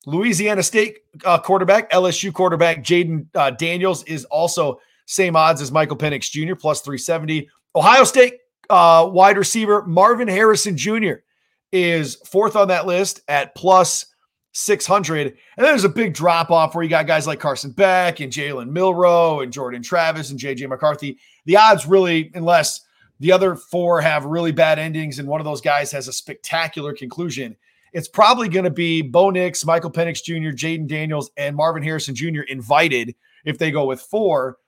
Louisiana 0.07 0.63
State 0.63 1.01
uh, 1.25 1.39
quarterback, 1.39 1.91
LSU 1.91 2.33
quarterback 2.33 2.83
Jayden 2.83 3.27
uh, 3.35 3.51
Daniels 3.51 4.03
is 4.05 4.25
also 4.27 4.81
same 5.07 5.37
odds 5.37 5.61
as 5.61 5.71
Michael 5.71 5.97
Penix 5.97 6.31
Jr., 6.31 6.55
plus 6.55 6.81
370. 6.81 7.49
Ohio 7.75 8.05
State 8.05 8.39
uh, 8.71 9.07
wide 9.11 9.37
receiver 9.37 9.85
Marvin 9.85 10.29
Harrison 10.29 10.77
Jr 10.77 11.17
is 11.73 12.17
fourth 12.27 12.57
on 12.57 12.69
that 12.69 12.87
list 12.87 13.21
at 13.29 13.55
plus 13.55 14.07
600. 14.53 15.27
And 15.29 15.37
then 15.57 15.67
there's 15.67 15.85
a 15.85 15.89
big 15.89 16.15
drop 16.15 16.51
off 16.51 16.75
where 16.75 16.83
you 16.83 16.91
got 16.91 17.07
guys 17.07 17.27
like 17.27 17.41
Carson 17.41 17.71
Beck 17.71 18.21
and 18.21 18.33
Jalen 18.33 18.71
Milroe 18.71 19.41
and 19.41 19.53
Jordan 19.53 19.83
Travis 19.83 20.31
and 20.31 20.41
JJ 20.41 20.69
McCarthy. 20.69 21.19
The 21.45 21.57
odds 21.57 21.87
really, 21.87 22.31
unless 22.35 22.81
the 23.21 23.33
other 23.33 23.55
four 23.55 24.01
have 24.01 24.25
really 24.25 24.53
bad 24.53 24.79
endings 24.79 25.19
and 25.19 25.29
one 25.29 25.41
of 25.41 25.45
those 25.45 25.61
guys 25.61 25.93
has 25.93 26.09
a 26.09 26.13
spectacular 26.13 26.93
conclusion, 26.93 27.57
it's 27.93 28.09
probably 28.09 28.49
going 28.49 28.65
to 28.65 28.71
be 28.71 29.03
Bo 29.03 29.31
Nix, 29.31 29.65
Michael 29.65 29.91
Penix 29.91 30.23
Jr., 30.23 30.57
Jayden 30.57 30.87
Daniels, 30.87 31.31
and 31.37 31.57
Marvin 31.57 31.83
Harrison 31.83 32.15
Jr. 32.15 32.43
invited 32.49 33.15
if 33.45 33.59
they 33.59 33.71
go 33.71 33.85
with 33.85 34.01
four 34.01 34.59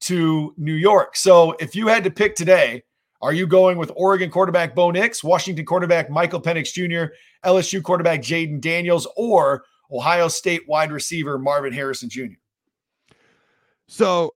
to 0.00 0.52
New 0.56 0.74
York. 0.74 1.16
So 1.16 1.52
if 1.60 1.76
you 1.76 1.86
had 1.86 2.04
to 2.04 2.10
pick 2.10 2.34
today, 2.34 2.82
are 3.22 3.32
you 3.32 3.46
going 3.46 3.78
with 3.78 3.90
Oregon 3.94 4.30
quarterback 4.30 4.74
Bo 4.74 4.90
Nix, 4.90 5.22
Washington 5.22 5.64
quarterback 5.64 6.10
Michael 6.10 6.42
Penix 6.42 6.72
Jr., 6.72 7.14
LSU 7.46 7.80
quarterback 7.80 8.20
Jayden 8.20 8.60
Daniels, 8.60 9.06
or 9.16 9.64
Ohio 9.92 10.26
State 10.26 10.68
wide 10.68 10.90
receiver 10.90 11.38
Marvin 11.38 11.72
Harrison 11.72 12.08
Jr.? 12.08 12.34
So, 13.86 14.32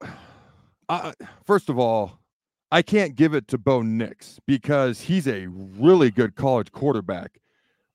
uh, 0.88 1.12
first 1.44 1.68
of 1.68 1.78
all, 1.78 2.20
I 2.70 2.82
can't 2.82 3.16
give 3.16 3.34
it 3.34 3.48
to 3.48 3.58
Bo 3.58 3.82
Nix 3.82 4.38
because 4.46 5.00
he's 5.00 5.26
a 5.26 5.46
really 5.48 6.12
good 6.12 6.36
college 6.36 6.70
quarterback, 6.70 7.40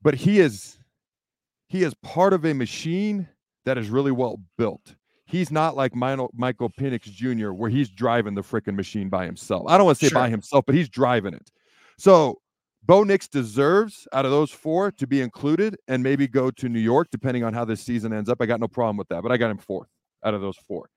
but 0.02 0.16
he 0.16 0.40
is 0.40 0.78
he 1.68 1.84
is 1.84 1.94
part 2.04 2.34
of 2.34 2.46
a 2.46 2.54
machine 2.54 3.30
that 3.64 3.78
is 3.78 3.90
really 3.90 4.12
well 4.12 4.42
built 4.58 4.96
he's 5.32 5.50
not 5.50 5.78
like 5.78 5.96
Michael 5.96 6.70
Penix 6.70 7.04
Jr., 7.04 7.52
where 7.52 7.70
he's 7.70 7.90
driving 7.90 8.36
the 8.36 8.42
freaking 8.42 8.76
machine 8.76 9.08
by 9.08 9.26
himself. 9.26 9.64
I 9.68 9.78
don't 9.78 9.86
want 9.86 9.98
to 10.00 10.06
say 10.06 10.10
sure. 10.10 10.20
by 10.20 10.30
himself, 10.30 10.66
but 10.66 10.76
he's 10.76 10.90
driving 10.90 11.34
it. 11.34 11.50
So 11.98 12.42
Bo 12.84 13.04
Nix 13.04 13.30
deserves 13.30 14.08
out 14.12 14.26
of 14.26 14.32
those 14.32 14.52
four 14.52 14.92
to 14.92 15.08
be 15.08 15.22
included 15.22 15.78
and 15.88 16.04
maybe 16.04 16.28
go 16.28 16.52
to 16.52 16.68
New 16.68 16.80
York, 16.80 17.08
depending 17.12 17.46
on 17.46 17.54
how 17.54 17.64
this 17.64 17.82
season 17.82 18.12
ends 18.12 18.30
up. 18.30 18.40
I 18.42 18.46
got 18.46 18.60
no 18.60 18.68
problem 18.68 18.98
with 18.98 19.08
that, 19.08 19.24
but 19.24 19.32
I 19.32 19.38
got 19.38 19.50
him 19.50 19.58
fourth 19.58 19.88
out 20.26 20.34
of 20.34 20.42
those 20.42 20.58
four. 20.68 20.90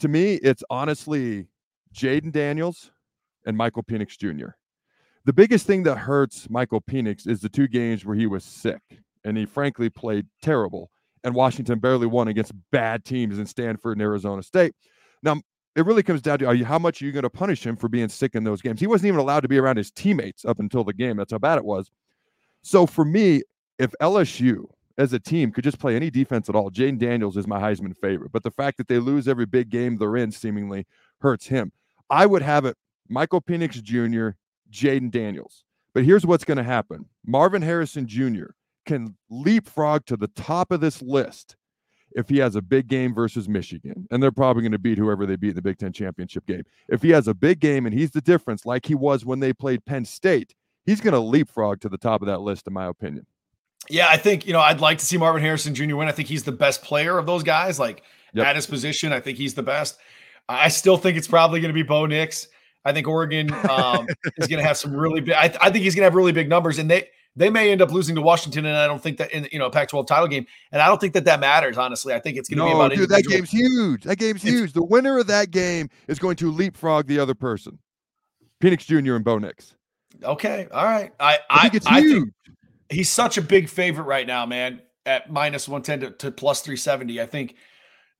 To 0.00 0.08
me, 0.08 0.34
it's 0.34 0.64
honestly 0.70 1.46
Jayden 1.94 2.32
Daniels 2.32 2.90
and 3.46 3.56
Michael 3.56 3.84
Penix 3.84 4.18
Jr. 4.18 4.50
The 5.24 5.32
biggest 5.32 5.66
thing 5.66 5.84
that 5.84 5.98
hurts 5.98 6.50
Michael 6.50 6.80
Penix 6.80 7.28
is 7.28 7.40
the 7.40 7.48
two 7.48 7.68
games 7.68 8.04
where 8.04 8.16
he 8.16 8.26
was 8.26 8.44
sick 8.44 8.80
and 9.24 9.36
he 9.36 9.46
frankly 9.46 9.88
played 9.88 10.26
terrible 10.42 10.90
and 11.24 11.34
Washington 11.34 11.78
barely 11.78 12.06
won 12.06 12.28
against 12.28 12.52
bad 12.70 13.04
teams 13.04 13.38
in 13.38 13.46
Stanford 13.46 13.96
and 13.96 14.02
Arizona 14.02 14.42
State. 14.42 14.74
Now, 15.22 15.40
it 15.76 15.86
really 15.86 16.02
comes 16.02 16.22
down 16.22 16.38
to 16.40 16.46
are 16.46 16.54
you, 16.54 16.64
how 16.64 16.78
much 16.78 17.00
are 17.00 17.04
you 17.04 17.12
going 17.12 17.22
to 17.22 17.30
punish 17.30 17.64
him 17.64 17.76
for 17.76 17.88
being 17.88 18.08
sick 18.08 18.34
in 18.34 18.44
those 18.44 18.60
games? 18.60 18.80
He 18.80 18.86
wasn't 18.86 19.08
even 19.08 19.20
allowed 19.20 19.40
to 19.40 19.48
be 19.48 19.58
around 19.58 19.76
his 19.76 19.90
teammates 19.90 20.44
up 20.44 20.58
until 20.58 20.84
the 20.84 20.92
game. 20.92 21.16
That's 21.16 21.32
how 21.32 21.38
bad 21.38 21.58
it 21.58 21.64
was. 21.64 21.90
So 22.62 22.86
for 22.86 23.04
me, 23.04 23.42
if 23.78 23.92
LSU 24.02 24.64
as 24.98 25.12
a 25.12 25.20
team 25.20 25.52
could 25.52 25.62
just 25.62 25.78
play 25.78 25.94
any 25.94 26.10
defense 26.10 26.48
at 26.48 26.56
all, 26.56 26.70
Jayden 26.70 26.98
Daniels 26.98 27.36
is 27.36 27.46
my 27.46 27.60
Heisman 27.60 27.96
favorite. 28.00 28.32
But 28.32 28.42
the 28.42 28.50
fact 28.50 28.76
that 28.78 28.88
they 28.88 28.98
lose 28.98 29.28
every 29.28 29.46
big 29.46 29.70
game 29.70 29.96
they're 29.96 30.16
in 30.16 30.32
seemingly 30.32 30.86
hurts 31.20 31.46
him. 31.46 31.70
I 32.10 32.26
would 32.26 32.42
have 32.42 32.64
it 32.64 32.76
Michael 33.08 33.40
Penix 33.40 33.80
Jr., 33.82 34.30
Jayden 34.72 35.10
Daniels. 35.10 35.64
But 35.94 36.04
here's 36.04 36.26
what's 36.26 36.44
going 36.44 36.58
to 36.58 36.64
happen 36.64 37.06
Marvin 37.24 37.62
Harrison 37.62 38.06
Jr 38.06 38.46
can 38.88 39.14
leapfrog 39.28 40.06
to 40.06 40.16
the 40.16 40.28
top 40.28 40.72
of 40.72 40.80
this 40.80 41.02
list 41.02 41.56
if 42.12 42.28
he 42.28 42.38
has 42.38 42.56
a 42.56 42.62
big 42.62 42.88
game 42.88 43.14
versus 43.14 43.48
Michigan, 43.48 44.08
and 44.10 44.22
they're 44.22 44.32
probably 44.32 44.62
going 44.62 44.72
to 44.72 44.78
beat 44.78 44.96
whoever 44.96 45.26
they 45.26 45.36
beat 45.36 45.50
in 45.50 45.56
the 45.56 45.62
Big 45.62 45.78
Ten 45.78 45.92
championship 45.92 46.46
game. 46.46 46.62
If 46.88 47.02
he 47.02 47.10
has 47.10 47.28
a 47.28 47.34
big 47.34 47.60
game 47.60 47.84
and 47.84 47.94
he's 47.94 48.10
the 48.10 48.22
difference, 48.22 48.64
like 48.64 48.86
he 48.86 48.94
was 48.94 49.26
when 49.26 49.40
they 49.40 49.52
played 49.52 49.84
Penn 49.84 50.06
State, 50.06 50.54
he's 50.86 51.02
going 51.02 51.12
to 51.12 51.20
leapfrog 51.20 51.80
to 51.82 51.90
the 51.90 51.98
top 51.98 52.22
of 52.22 52.26
that 52.26 52.40
list, 52.40 52.66
in 52.66 52.72
my 52.72 52.86
opinion. 52.86 53.26
Yeah, 53.90 54.08
I 54.08 54.16
think 54.16 54.46
you 54.46 54.54
know 54.54 54.60
I'd 54.60 54.80
like 54.80 54.98
to 54.98 55.06
see 55.06 55.18
Marvin 55.18 55.42
Harrison 55.42 55.74
Jr. 55.74 55.96
win. 55.96 56.08
I 56.08 56.12
think 56.12 56.28
he's 56.28 56.44
the 56.44 56.52
best 56.52 56.82
player 56.82 57.18
of 57.18 57.26
those 57.26 57.42
guys. 57.42 57.78
Like 57.78 58.02
yep. 58.32 58.46
at 58.46 58.56
his 58.56 58.66
position, 58.66 59.12
I 59.12 59.20
think 59.20 59.36
he's 59.36 59.54
the 59.54 59.62
best. 59.62 59.98
I 60.48 60.68
still 60.68 60.96
think 60.96 61.18
it's 61.18 61.28
probably 61.28 61.60
going 61.60 61.68
to 61.68 61.74
be 61.74 61.82
Bo 61.82 62.06
Nix. 62.06 62.48
I 62.86 62.92
think 62.92 63.06
Oregon 63.06 63.52
um, 63.68 64.06
is 64.38 64.48
going 64.48 64.60
to 64.60 64.66
have 64.66 64.78
some 64.78 64.94
really 64.94 65.20
big. 65.20 65.34
I, 65.34 65.54
I 65.60 65.70
think 65.70 65.84
he's 65.84 65.94
going 65.94 66.02
to 66.02 66.04
have 66.04 66.14
really 66.14 66.32
big 66.32 66.48
numbers, 66.48 66.78
and 66.78 66.90
they 66.90 67.08
they 67.38 67.50
may 67.50 67.70
end 67.70 67.80
up 67.80 67.92
losing 67.92 68.16
to 68.16 68.20
Washington, 68.20 68.66
and 68.66 68.76
I 68.76 68.88
don't 68.88 69.00
think 69.00 69.18
that 69.18 69.30
in 69.30 69.48
you 69.52 69.58
know 69.58 69.66
a 69.66 69.70
Pac-12 69.70 70.06
title 70.06 70.26
game, 70.26 70.44
and 70.72 70.82
I 70.82 70.88
don't 70.88 71.00
think 71.00 71.14
that 71.14 71.24
that 71.26 71.38
matters. 71.38 71.78
Honestly, 71.78 72.12
I 72.12 72.18
think 72.18 72.36
it's 72.36 72.48
going 72.48 72.58
to 72.58 72.64
no, 72.64 72.70
be 72.70 72.74
about 72.74 72.96
dude. 72.96 73.08
That 73.08 73.24
game's 73.24 73.50
huge. 73.50 74.02
That 74.02 74.16
game's 74.16 74.42
it's, 74.44 74.52
huge. 74.52 74.72
The 74.72 74.82
winner 74.82 75.18
of 75.18 75.28
that 75.28 75.52
game 75.52 75.88
is 76.08 76.18
going 76.18 76.36
to 76.36 76.50
leapfrog 76.50 77.06
the 77.06 77.20
other 77.20 77.34
person, 77.34 77.78
Penix 78.60 78.80
Jr. 78.80 79.14
and 79.14 79.24
Bo 79.24 79.38
Nix. 79.38 79.74
Okay, 80.22 80.66
all 80.72 80.84
right. 80.84 81.12
I 81.20 81.34
I, 81.34 81.38
I 81.48 81.62
think 81.62 81.74
it's 81.74 81.86
I 81.86 82.00
huge. 82.00 82.14
Think 82.14 82.56
he's 82.90 83.08
such 83.08 83.38
a 83.38 83.42
big 83.42 83.68
favorite 83.68 84.04
right 84.04 84.26
now, 84.26 84.44
man. 84.44 84.82
At 85.06 85.32
minus 85.32 85.68
one 85.68 85.82
ten 85.82 86.00
to, 86.00 86.10
to 86.10 86.32
plus 86.32 86.60
three 86.60 86.76
seventy, 86.76 87.20
I 87.20 87.26
think 87.26 87.54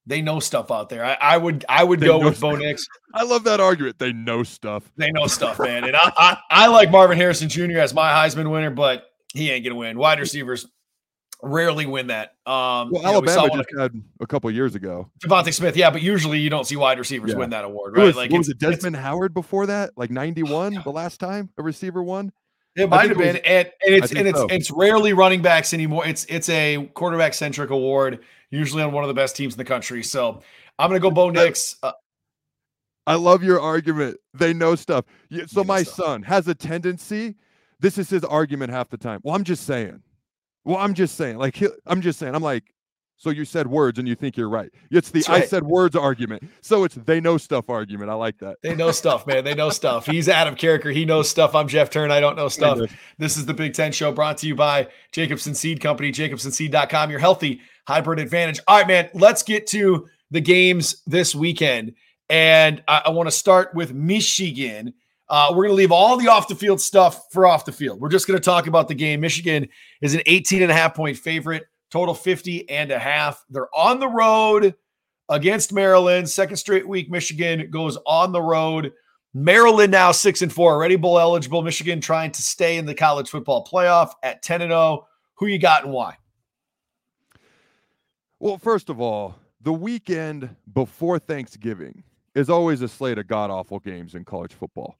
they 0.06 0.22
know 0.22 0.40
stuff 0.40 0.70
out 0.70 0.88
there. 0.88 1.04
I, 1.04 1.18
I 1.20 1.36
would 1.36 1.64
I 1.68 1.84
would 1.84 2.00
they 2.00 2.06
go 2.06 2.18
with 2.18 2.40
Bo 2.40 2.56
Nix. 2.56 2.86
I 3.14 3.24
love 3.24 3.44
that 3.44 3.60
argument. 3.60 3.98
They 3.98 4.12
know 4.12 4.42
stuff. 4.42 4.90
They 4.96 5.10
know 5.10 5.26
stuff, 5.26 5.58
man. 5.60 5.84
And 5.84 5.96
I, 5.96 6.12
I, 6.16 6.36
I 6.50 6.66
like 6.68 6.90
Marvin 6.90 7.18
Harrison 7.18 7.48
Jr. 7.48 7.78
as 7.78 7.92
my 7.92 8.10
Heisman 8.10 8.50
winner, 8.50 8.70
but 8.70 9.07
he 9.34 9.50
ain't 9.50 9.64
gonna 9.64 9.76
win. 9.76 9.98
Wide 9.98 10.20
receivers, 10.20 10.66
rarely 11.42 11.86
win 11.86 12.08
that. 12.08 12.34
Um, 12.46 12.90
well, 12.90 13.04
Alabama 13.04 13.48
just 13.56 13.68
had 13.78 13.92
a 14.20 14.26
couple 14.26 14.50
years 14.50 14.74
ago. 14.74 15.10
DeVonta 15.24 15.52
Smith, 15.52 15.76
yeah, 15.76 15.90
but 15.90 16.02
usually 16.02 16.38
you 16.38 16.50
don't 16.50 16.66
see 16.66 16.76
wide 16.76 16.98
receivers 16.98 17.32
yeah. 17.32 17.38
win 17.38 17.50
that 17.50 17.64
award, 17.64 17.96
right? 17.96 18.04
Was, 18.04 18.16
like, 18.16 18.30
was 18.30 18.48
it 18.48 18.58
Desmond 18.58 18.96
Howard 18.96 19.34
before 19.34 19.66
that? 19.66 19.90
Like 19.96 20.10
'91, 20.10 20.82
the 20.84 20.92
last 20.92 21.20
time 21.20 21.50
a 21.58 21.62
receiver 21.62 22.02
won. 22.02 22.32
It 22.76 22.88
might 22.88 23.08
have 23.08 23.18
been, 23.18 23.34
was, 23.34 23.42
and, 23.44 23.70
and 23.86 23.94
it's 23.94 24.12
and 24.12 24.28
it's 24.28 24.38
so. 24.38 24.46
it's 24.46 24.70
rarely 24.70 25.12
running 25.12 25.42
backs 25.42 25.74
anymore. 25.74 26.06
It's 26.06 26.24
it's 26.28 26.48
a 26.48 26.88
quarterback 26.94 27.34
centric 27.34 27.70
award, 27.70 28.20
usually 28.50 28.82
on 28.82 28.92
one 28.92 29.04
of 29.04 29.08
the 29.08 29.14
best 29.14 29.36
teams 29.36 29.54
in 29.54 29.58
the 29.58 29.64
country. 29.64 30.02
So 30.02 30.42
I'm 30.78 30.88
gonna 30.88 31.00
go 31.00 31.10
Bo 31.10 31.30
Nix. 31.30 31.76
Uh, 31.82 31.92
I 33.06 33.14
love 33.14 33.42
your 33.42 33.58
argument. 33.58 34.18
They 34.34 34.52
know 34.52 34.74
stuff. 34.74 35.06
So 35.46 35.64
my 35.64 35.82
son 35.82 36.22
has 36.22 36.46
a 36.46 36.54
tendency. 36.54 37.36
This 37.80 37.98
is 37.98 38.10
his 38.10 38.24
argument 38.24 38.72
half 38.72 38.88
the 38.88 38.96
time. 38.96 39.20
Well, 39.22 39.34
I'm 39.34 39.44
just 39.44 39.66
saying. 39.66 40.02
Well, 40.64 40.76
I'm 40.76 40.94
just 40.94 41.16
saying. 41.16 41.38
Like 41.38 41.62
I'm 41.86 42.00
just 42.00 42.18
saying. 42.18 42.34
I'm 42.34 42.42
like, 42.42 42.64
so 43.18 43.30
you 43.30 43.44
said 43.44 43.66
words 43.66 43.98
and 43.98 44.06
you 44.06 44.14
think 44.14 44.36
you're 44.36 44.48
right. 44.48 44.70
It's 44.92 45.10
the 45.10 45.24
right. 45.28 45.42
I 45.42 45.46
said 45.46 45.64
words 45.64 45.96
argument. 45.96 46.44
So 46.60 46.84
it's 46.84 46.94
they 46.94 47.20
know 47.20 47.36
stuff 47.36 47.68
argument. 47.68 48.10
I 48.10 48.14
like 48.14 48.38
that. 48.38 48.58
They 48.62 48.76
know 48.76 48.92
stuff, 48.92 49.26
man. 49.26 49.42
They 49.42 49.54
know 49.54 49.70
stuff. 49.70 50.06
He's 50.06 50.28
Adam 50.28 50.54
Carriker. 50.54 50.94
He 50.94 51.04
knows 51.04 51.28
stuff. 51.28 51.54
I'm 51.54 51.66
Jeff 51.66 51.90
Turn. 51.90 52.12
I 52.12 52.20
don't 52.20 52.36
know 52.36 52.48
stuff. 52.48 52.78
This 53.18 53.36
is 53.36 53.44
the 53.44 53.54
Big 53.54 53.74
Ten 53.74 53.90
Show 53.90 54.12
brought 54.12 54.38
to 54.38 54.46
you 54.46 54.54
by 54.54 54.86
Jacobson 55.10 55.54
Seed 55.54 55.80
Company, 55.80 56.12
jacobsonseed.com. 56.12 57.10
Your 57.10 57.18
healthy 57.18 57.60
hybrid 57.88 58.20
advantage. 58.20 58.60
All 58.68 58.78
right, 58.78 58.86
man. 58.86 59.10
Let's 59.14 59.42
get 59.42 59.66
to 59.68 60.06
the 60.30 60.40
games 60.40 61.02
this 61.06 61.34
weekend. 61.34 61.94
And 62.30 62.84
I, 62.86 63.02
I 63.06 63.10
want 63.10 63.26
to 63.26 63.32
start 63.32 63.74
with 63.74 63.92
Michigan. 63.92 64.94
Uh, 65.30 65.48
we're 65.50 65.64
going 65.64 65.72
to 65.72 65.74
leave 65.74 65.92
all 65.92 66.16
the 66.16 66.28
off 66.28 66.48
the 66.48 66.54
field 66.54 66.80
stuff 66.80 67.30
for 67.32 67.46
off 67.46 67.64
the 67.64 67.72
field. 67.72 68.00
We're 68.00 68.08
just 68.08 68.26
going 68.26 68.38
to 68.38 68.44
talk 68.44 68.66
about 68.66 68.88
the 68.88 68.94
game. 68.94 69.20
Michigan 69.20 69.68
is 70.00 70.14
an 70.14 70.22
18 70.26 70.62
and 70.62 70.70
a 70.70 70.74
half 70.74 70.94
point 70.94 71.18
favorite 71.18 71.66
total 71.90 72.14
50 72.14 72.68
and 72.68 72.90
a 72.90 72.98
half. 72.98 73.44
They're 73.50 73.74
on 73.74 74.00
the 74.00 74.08
road 74.08 74.74
against 75.28 75.72
Maryland. 75.72 76.28
Second 76.28 76.56
straight 76.56 76.86
week, 76.86 77.10
Michigan 77.10 77.70
goes 77.70 77.98
on 78.06 78.32
the 78.32 78.42
road. 78.42 78.92
Maryland 79.34 79.92
now 79.92 80.10
six 80.10 80.42
and 80.42 80.52
four, 80.52 80.72
already 80.72 80.96
bowl 80.96 81.18
eligible. 81.18 81.62
Michigan 81.62 82.00
trying 82.00 82.32
to 82.32 82.42
stay 82.42 82.78
in 82.78 82.86
the 82.86 82.94
college 82.94 83.28
football 83.28 83.64
playoff 83.64 84.12
at 84.22 84.42
10 84.42 84.62
and 84.62 84.70
0. 84.70 85.06
Who 85.34 85.46
you 85.46 85.58
got 85.58 85.84
and 85.84 85.92
why? 85.92 86.16
Well, 88.40 88.58
first 88.58 88.88
of 88.88 89.00
all, 89.00 89.36
the 89.60 89.72
weekend 89.72 90.48
before 90.72 91.18
Thanksgiving 91.18 92.02
is 92.34 92.48
always 92.48 92.82
a 92.82 92.88
slate 92.88 93.18
of 93.18 93.26
god 93.26 93.50
awful 93.50 93.80
games 93.80 94.14
in 94.14 94.24
college 94.24 94.54
football. 94.54 94.96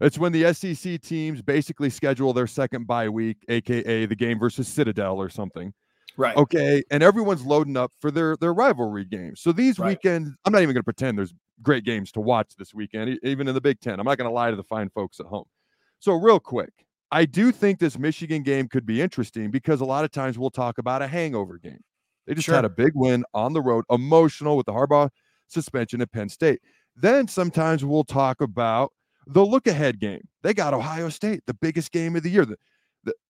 It's 0.00 0.18
when 0.18 0.32
the 0.32 0.52
SEC 0.54 1.00
teams 1.02 1.42
basically 1.42 1.90
schedule 1.90 2.32
their 2.32 2.46
second 2.46 2.86
bye 2.86 3.08
week, 3.08 3.38
aka 3.48 4.06
the 4.06 4.16
game 4.16 4.38
versus 4.38 4.66
Citadel 4.66 5.16
or 5.16 5.28
something. 5.28 5.74
Right. 6.16 6.36
Okay. 6.36 6.82
And 6.90 7.02
everyone's 7.02 7.44
loading 7.44 7.76
up 7.76 7.92
for 8.00 8.10
their 8.10 8.36
their 8.36 8.54
rivalry 8.54 9.04
games. 9.04 9.40
So 9.40 9.52
these 9.52 9.78
right. 9.78 9.88
weekends, 9.88 10.30
I'm 10.44 10.52
not 10.52 10.62
even 10.62 10.74
going 10.74 10.80
to 10.80 10.84
pretend 10.84 11.18
there's 11.18 11.34
great 11.62 11.84
games 11.84 12.12
to 12.12 12.20
watch 12.20 12.52
this 12.58 12.72
weekend, 12.72 13.18
even 13.22 13.48
in 13.48 13.54
the 13.54 13.60
Big 13.60 13.80
Ten. 13.80 14.00
I'm 14.00 14.06
not 14.06 14.18
going 14.18 14.28
to 14.28 14.34
lie 14.34 14.50
to 14.50 14.56
the 14.56 14.64
fine 14.64 14.90
folks 14.90 15.20
at 15.20 15.26
home. 15.26 15.44
So 15.98 16.14
real 16.14 16.40
quick, 16.40 16.72
I 17.10 17.26
do 17.26 17.52
think 17.52 17.78
this 17.78 17.98
Michigan 17.98 18.42
game 18.42 18.68
could 18.68 18.86
be 18.86 19.02
interesting 19.02 19.50
because 19.50 19.80
a 19.80 19.84
lot 19.84 20.04
of 20.04 20.10
times 20.10 20.38
we'll 20.38 20.50
talk 20.50 20.78
about 20.78 21.02
a 21.02 21.06
hangover 21.06 21.58
game. 21.58 21.80
They 22.26 22.34
just 22.34 22.46
sure. 22.46 22.54
had 22.54 22.64
a 22.64 22.70
big 22.70 22.92
win 22.94 23.24
on 23.34 23.52
the 23.52 23.60
road, 23.60 23.84
emotional 23.90 24.56
with 24.56 24.66
the 24.66 24.72
Harbaugh 24.72 25.10
suspension 25.48 26.00
at 26.00 26.12
Penn 26.12 26.28
State. 26.28 26.60
Then 26.96 27.28
sometimes 27.28 27.84
we'll 27.84 28.04
talk 28.04 28.40
about 28.40 28.92
the 29.32 29.44
look 29.44 29.66
ahead 29.66 29.98
game. 29.98 30.26
They 30.42 30.54
got 30.54 30.74
Ohio 30.74 31.08
State, 31.08 31.42
the 31.46 31.54
biggest 31.54 31.92
game 31.92 32.16
of 32.16 32.22
the 32.22 32.30
year. 32.30 32.44
The, 32.44 32.56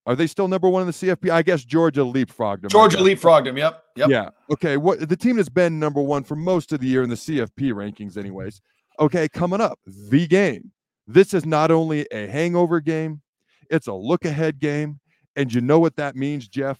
are 0.05 0.15
they 0.15 0.27
still 0.27 0.47
number 0.47 0.67
one 0.67 0.81
in 0.81 0.87
the 0.87 0.93
CFP? 0.93 1.29
I 1.29 1.41
guess 1.41 1.63
Georgia 1.63 2.01
leapfrogged 2.01 2.61
them. 2.61 2.69
Georgia 2.69 2.97
leapfrogged 2.97 3.45
them. 3.45 3.57
Yep. 3.57 3.83
Yep. 3.95 4.09
Yeah. 4.09 4.29
Okay. 4.51 4.77
What 4.77 5.07
the 5.07 5.15
team 5.15 5.37
has 5.37 5.49
been 5.49 5.79
number 5.79 6.01
one 6.01 6.23
for 6.23 6.35
most 6.35 6.73
of 6.73 6.79
the 6.79 6.87
year 6.87 7.03
in 7.03 7.09
the 7.09 7.15
CFP 7.15 7.71
rankings, 7.71 8.17
anyways. 8.17 8.61
Okay. 8.99 9.29
Coming 9.29 9.61
up, 9.61 9.79
the 9.85 10.27
game. 10.27 10.71
This 11.07 11.33
is 11.33 11.45
not 11.45 11.71
only 11.71 12.07
a 12.11 12.27
hangover 12.27 12.79
game, 12.79 13.21
it's 13.69 13.87
a 13.87 13.93
look 13.93 14.25
ahead 14.25 14.59
game. 14.59 14.99
And 15.35 15.53
you 15.53 15.61
know 15.61 15.79
what 15.79 15.95
that 15.95 16.15
means, 16.15 16.47
Jeff? 16.47 16.77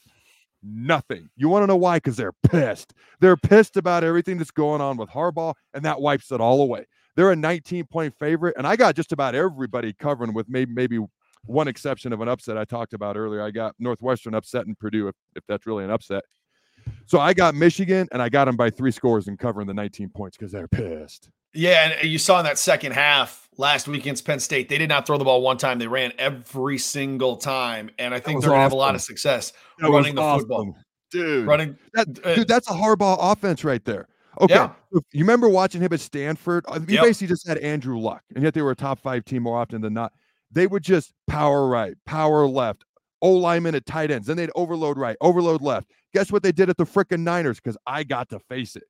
Nothing. 0.63 1.30
You 1.36 1.50
want 1.50 1.63
to 1.63 1.68
know 1.68 1.78
why? 1.78 1.98
Because 1.98 2.18
they're 2.18 2.34
pissed. 2.44 2.94
They're 3.20 3.38
pissed 3.38 3.78
about 3.78 4.04
everything 4.04 4.38
that's 4.38 4.51
going 4.51 4.82
on 4.82 4.98
with 4.98 5.10
Harbaugh, 5.10 5.56
and 5.74 5.86
that 5.86 6.01
wipes 6.01 6.32
it 6.32 6.42
all 6.42 6.62
away. 6.62 6.86
They're 7.15 7.32
a 7.32 7.36
19 7.36 7.86
point 7.86 8.13
favorite, 8.18 8.56
and 8.58 8.65
I 8.65 8.75
got 8.75 8.96
just 8.96 9.12
about 9.12 9.36
everybody 9.36 9.94
covering 9.94 10.34
with 10.34 10.48
maybe 10.50 10.74
maybe 10.74 11.00
one 11.46 11.68
exception 11.68 12.13
of 12.13 12.22
an 12.22 12.27
upset 12.27 12.58
I 12.58 12.65
talked 12.65 12.94
about 12.94 13.18
earlier. 13.18 13.41
I 13.41 13.51
got 13.51 13.75
Northwestern 13.80 14.34
upset 14.34 14.68
in 14.68 14.75
Purdue, 14.75 15.08
if, 15.08 15.15
if 15.36 15.44
that's 15.48 15.65
really 15.65 15.84
an 15.84 15.91
upset. 15.91 16.24
So 17.06 17.20
I 17.20 17.34
got 17.34 17.56
Michigan 17.56 18.08
and 18.12 18.22
I 18.22 18.30
got 18.30 18.46
them 18.46 18.56
by 18.56 18.70
three 18.70 18.91
scores 18.91 19.27
and 19.27 19.38
covering 19.38 19.68
the 19.68 19.74
19 19.74 20.10
points 20.10 20.38
because 20.38 20.51
they're 20.51 20.68
pissed. 20.68 21.30
Yeah, 21.53 21.91
and 22.00 22.10
you 22.10 22.18
saw 22.18 22.39
in 22.39 22.46
that 22.46 22.58
second 22.58 22.94
half 22.94 23.50
last 23.58 23.88
week 23.88 24.01
against 24.01 24.25
Penn 24.25 24.39
State, 24.39 24.70
they 24.70 24.77
did 24.77 24.88
not 24.88 25.06
throw 25.06 25.18
the 25.18 25.25
ball 25.25 25.41
one 25.41 25.58
time. 25.58 25.80
They 25.80 25.88
ran 25.88 26.13
every 26.18 26.77
single 26.77 27.36
time, 27.36 27.89
and 28.00 28.13
I 28.13 28.20
think 28.20 28.41
they're 28.41 28.51
awesome. 28.51 28.51
gonna 28.51 28.63
have 28.63 28.72
a 28.72 28.77
lot 28.77 28.96
of 28.96 29.01
success 29.01 29.51
that 29.80 29.89
running 29.89 30.15
the 30.15 30.22
awesome. 30.22 30.41
football. 30.41 30.75
Dude, 31.12 31.46
running, 31.46 31.77
that, 31.94 32.08
uh, 32.24 32.36
dude, 32.36 32.48
that's 32.48 32.70
a 32.70 32.74
Harbaugh 32.74 33.18
offense 33.20 33.65
right 33.65 33.84
there. 33.84 34.08
Okay, 34.40 34.54
yeah. 34.54 34.72
you 34.92 35.02
remember 35.14 35.50
watching 35.50 35.82
him 35.82 35.92
at 35.92 36.00
Stanford? 36.00 36.64
Uh, 36.68 36.80
he 36.80 36.94
yep. 36.94 37.04
basically 37.04 37.28
just 37.28 37.46
had 37.46 37.58
Andrew 37.58 38.00
Luck, 38.00 38.24
and 38.34 38.44
yet 38.44 38.54
they 38.54 38.62
were 38.62 38.72
a 38.72 38.76
top 38.76 39.00
five 39.00 39.26
team 39.26 39.44
more 39.44 39.58
often 39.58 39.82
than 39.82 39.94
not 39.94 40.14
they 40.52 40.68
would 40.68 40.84
just 40.84 41.14
power 41.28 41.68
right, 41.68 41.96
power 42.06 42.46
left, 42.48 42.84
O 43.22 43.32
lineman 43.32 43.76
at 43.76 43.86
tight 43.86 44.12
ends. 44.12 44.28
Then 44.28 44.38
they'd 44.38 44.52
overload 44.56 44.98
right, 44.98 45.16
overload 45.22 45.62
left. 45.62 45.88
Guess 46.14 46.32
what 46.32 46.44
they 46.44 46.52
did 46.52 46.70
at 46.70 46.78
the 46.78 46.86
freaking 46.86 47.22
Niners? 47.22 47.60
Because 47.60 47.78
I 47.88 48.04
got 48.04 48.30
to 48.30 48.40
face 48.40 48.76
it. 48.76 48.84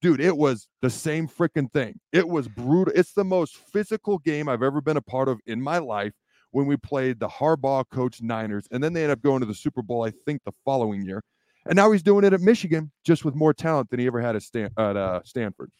Dude, 0.00 0.20
it 0.20 0.36
was 0.36 0.66
the 0.82 0.90
same 0.90 1.28
freaking 1.28 1.72
thing. 1.72 2.00
It 2.12 2.28
was 2.28 2.48
brutal. 2.48 2.92
It's 2.96 3.12
the 3.12 3.24
most 3.24 3.56
physical 3.56 4.18
game 4.18 4.48
I've 4.48 4.62
ever 4.62 4.80
been 4.80 4.96
a 4.96 5.02
part 5.02 5.28
of 5.28 5.40
in 5.46 5.62
my 5.62 5.78
life 5.78 6.12
when 6.50 6.66
we 6.66 6.76
played 6.76 7.20
the 7.20 7.28
Harbaugh 7.28 7.84
coach 7.90 8.20
Niners. 8.20 8.66
And 8.70 8.82
then 8.82 8.92
they 8.92 9.02
ended 9.02 9.18
up 9.18 9.22
going 9.22 9.40
to 9.40 9.46
the 9.46 9.54
Super 9.54 9.82
Bowl, 9.82 10.04
I 10.04 10.12
think, 10.26 10.42
the 10.44 10.52
following 10.64 11.02
year. 11.02 11.22
And 11.66 11.76
now 11.76 11.90
he's 11.92 12.02
doing 12.02 12.24
it 12.24 12.32
at 12.32 12.40
Michigan, 12.40 12.90
just 13.04 13.24
with 13.24 13.34
more 13.34 13.54
talent 13.54 13.90
than 13.90 14.00
he 14.00 14.06
ever 14.06 14.20
had 14.20 14.36
at, 14.36 14.42
Stan- 14.42 14.70
at 14.76 14.96
uh, 14.96 15.20
Stanford. 15.24 15.70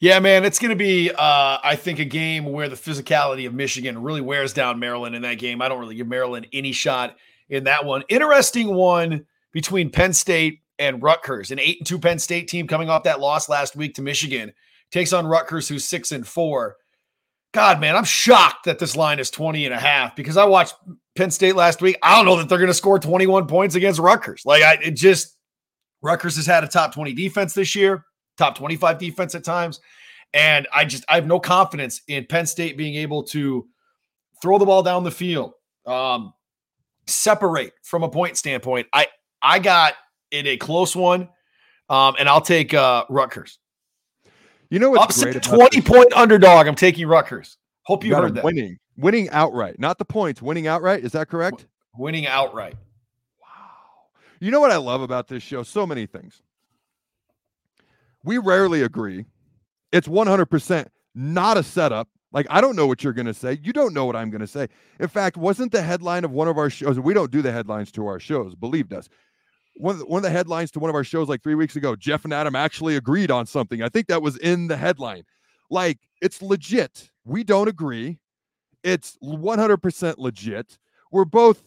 Yeah, 0.00 0.18
man, 0.18 0.44
it's 0.44 0.58
going 0.58 0.70
to 0.70 0.76
be, 0.76 1.10
uh, 1.10 1.58
I 1.62 1.76
think, 1.76 1.98
a 1.98 2.04
game 2.04 2.44
where 2.44 2.68
the 2.68 2.76
physicality 2.76 3.46
of 3.46 3.54
Michigan 3.54 4.02
really 4.02 4.20
wears 4.20 4.52
down 4.52 4.78
Maryland 4.78 5.14
in 5.14 5.22
that 5.22 5.38
game. 5.38 5.62
I 5.62 5.68
don't 5.68 5.80
really 5.80 5.94
give 5.94 6.08
Maryland 6.08 6.48
any 6.52 6.72
shot 6.72 7.16
in 7.48 7.64
that 7.64 7.84
one. 7.84 8.02
Interesting 8.08 8.74
one 8.74 9.24
between 9.52 9.90
Penn 9.90 10.12
State 10.12 10.60
and 10.78 11.02
Rutgers, 11.02 11.52
an 11.52 11.60
eight 11.60 11.78
and 11.78 11.86
two 11.86 11.98
Penn 11.98 12.18
State 12.18 12.48
team 12.48 12.66
coming 12.66 12.90
off 12.90 13.04
that 13.04 13.20
loss 13.20 13.48
last 13.48 13.76
week 13.76 13.94
to 13.94 14.02
Michigan 14.02 14.52
takes 14.90 15.12
on 15.12 15.26
Rutgers, 15.26 15.68
who's 15.68 15.84
six 15.84 16.12
and 16.12 16.26
four. 16.26 16.76
God, 17.54 17.80
man, 17.80 17.96
I'm 17.96 18.04
shocked 18.04 18.66
that 18.66 18.78
this 18.78 18.96
line 18.96 19.18
is 19.18 19.30
20 19.30 19.64
and 19.64 19.72
a 19.72 19.78
half 19.78 20.14
because 20.14 20.36
I 20.36 20.44
watched 20.44 20.74
Penn 21.14 21.30
State 21.30 21.56
last 21.56 21.80
week. 21.80 21.96
I 22.02 22.16
don't 22.16 22.26
know 22.26 22.36
that 22.36 22.48
they're 22.48 22.58
going 22.58 22.68
to 22.68 22.74
score 22.74 22.98
21 22.98 23.46
points 23.46 23.74
against 23.74 23.98
Rutgers. 23.98 24.42
Like, 24.44 24.62
I 24.62 24.74
it 24.74 24.96
just, 24.96 25.36
Rutgers 26.02 26.36
has 26.36 26.46
had 26.46 26.64
a 26.64 26.68
top 26.68 26.92
20 26.92 27.14
defense 27.14 27.54
this 27.54 27.74
year 27.74 28.04
top 28.36 28.56
25 28.56 28.98
defense 28.98 29.34
at 29.34 29.44
times. 29.44 29.80
And 30.32 30.66
I 30.72 30.84
just 30.84 31.04
I 31.08 31.14
have 31.14 31.26
no 31.26 31.38
confidence 31.38 32.02
in 32.08 32.26
Penn 32.26 32.46
State 32.46 32.76
being 32.76 32.96
able 32.96 33.22
to 33.24 33.66
throw 34.42 34.58
the 34.58 34.66
ball 34.66 34.82
down 34.82 35.04
the 35.04 35.10
field, 35.10 35.52
um, 35.86 36.32
separate 37.06 37.72
from 37.82 38.02
a 38.02 38.08
point 38.08 38.36
standpoint. 38.36 38.88
I 38.92 39.06
I 39.42 39.60
got 39.60 39.94
it 40.32 40.46
a 40.46 40.56
close 40.56 40.96
one, 40.96 41.28
um, 41.88 42.16
and 42.18 42.28
I'll 42.28 42.40
take 42.40 42.74
uh, 42.74 43.04
Rutgers. 43.08 43.58
You 44.70 44.78
know 44.78 44.90
what's 44.90 45.16
Upset, 45.22 45.32
great? 45.32 45.42
Twenty 45.42 45.80
point 45.80 46.12
underdog. 46.14 46.66
I'm 46.66 46.74
taking 46.74 47.06
Rutgers. 47.06 47.58
Hope 47.82 48.04
you, 48.04 48.10
you 48.10 48.16
heard 48.16 48.34
that. 48.34 48.44
Winning, 48.44 48.78
winning 48.96 49.28
outright, 49.30 49.78
not 49.78 49.98
the 49.98 50.04
points. 50.04 50.40
Winning 50.40 50.66
outright. 50.66 51.04
Is 51.04 51.12
that 51.12 51.28
correct? 51.28 51.66
Winning 51.96 52.26
outright. 52.26 52.74
Wow. 53.40 53.48
You 54.40 54.50
know 54.50 54.60
what 54.60 54.70
I 54.70 54.76
love 54.76 55.02
about 55.02 55.28
this 55.28 55.42
show? 55.42 55.62
So 55.62 55.86
many 55.86 56.06
things 56.06 56.42
we 58.24 58.38
rarely 58.38 58.82
agree. 58.82 59.26
It's 59.92 60.08
100% 60.08 60.86
not 61.14 61.56
a 61.56 61.62
setup. 61.62 62.08
Like, 62.32 62.46
I 62.50 62.60
don't 62.60 62.74
know 62.74 62.88
what 62.88 63.04
you're 63.04 63.12
going 63.12 63.26
to 63.26 63.34
say. 63.34 63.60
You 63.62 63.72
don't 63.72 63.94
know 63.94 64.06
what 64.06 64.16
I'm 64.16 64.30
going 64.30 64.40
to 64.40 64.46
say. 64.46 64.66
In 64.98 65.06
fact, 65.06 65.36
wasn't 65.36 65.70
the 65.70 65.82
headline 65.82 66.24
of 66.24 66.32
one 66.32 66.48
of 66.48 66.58
our 66.58 66.68
shows, 66.68 66.98
we 66.98 67.14
don't 67.14 67.30
do 67.30 67.42
the 67.42 67.52
headlines 67.52 67.92
to 67.92 68.06
our 68.06 68.18
shows, 68.18 68.56
believed 68.56 68.92
us. 68.92 69.08
One 69.76 69.94
of, 69.94 69.98
the, 70.00 70.06
one 70.06 70.18
of 70.18 70.22
the 70.22 70.30
headlines 70.30 70.70
to 70.72 70.78
one 70.78 70.88
of 70.88 70.94
our 70.94 71.04
shows 71.04 71.28
like 71.28 71.42
three 71.42 71.54
weeks 71.54 71.76
ago, 71.76 71.96
Jeff 71.96 72.24
and 72.24 72.32
Adam 72.32 72.54
actually 72.54 72.96
agreed 72.96 73.30
on 73.30 73.46
something. 73.46 73.82
I 73.82 73.88
think 73.88 74.06
that 74.06 74.22
was 74.22 74.36
in 74.38 74.68
the 74.68 74.76
headline. 74.76 75.24
Like, 75.70 75.98
it's 76.20 76.40
legit. 76.40 77.10
We 77.24 77.42
don't 77.42 77.68
agree. 77.68 78.18
It's 78.84 79.16
100% 79.22 80.14
legit. 80.18 80.78
We're 81.10 81.24
both 81.24 81.62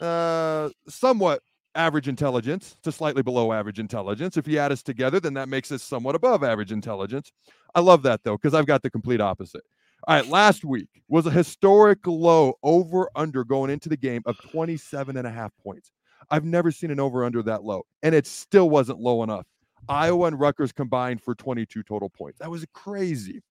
uh, 0.00 0.70
somewhat 0.88 1.42
average 1.74 2.08
intelligence 2.08 2.76
to 2.82 2.90
slightly 2.90 3.22
below 3.22 3.52
average 3.52 3.78
intelligence. 3.78 4.36
If 4.36 4.48
you 4.48 4.58
add 4.58 4.72
us 4.72 4.82
together, 4.82 5.20
then 5.20 5.34
that 5.34 5.48
makes 5.48 5.70
us 5.70 5.82
somewhat 5.82 6.14
above 6.14 6.42
average 6.42 6.72
intelligence. 6.72 7.32
I 7.74 7.80
love 7.80 8.02
that 8.02 8.24
though, 8.24 8.36
because 8.36 8.54
I've 8.54 8.66
got 8.66 8.82
the 8.82 8.90
complete 8.90 9.20
opposite. 9.20 9.62
All 10.08 10.16
right, 10.16 10.26
last 10.26 10.64
week 10.64 10.88
was 11.08 11.26
a 11.26 11.30
historic 11.30 12.06
low 12.06 12.54
over 12.62 13.08
under 13.14 13.44
going 13.44 13.70
into 13.70 13.88
the 13.88 13.96
game 13.96 14.22
of 14.26 14.38
27 14.50 15.16
and 15.16 15.26
a 15.26 15.30
half 15.30 15.52
points. 15.62 15.92
I've 16.30 16.44
never 16.44 16.70
seen 16.70 16.90
an 16.90 17.00
over 17.00 17.24
under 17.24 17.42
that 17.44 17.64
low, 17.64 17.86
and 18.02 18.14
it 18.14 18.26
still 18.26 18.70
wasn't 18.70 19.00
low 19.00 19.22
enough. 19.22 19.46
Iowa 19.88 20.26
and 20.26 20.40
Rutgers 20.40 20.72
combined 20.72 21.22
for 21.22 21.34
22 21.34 21.82
total 21.82 22.10
points. 22.10 22.38
That 22.40 22.50
was 22.50 22.64
crazy. 22.72 23.42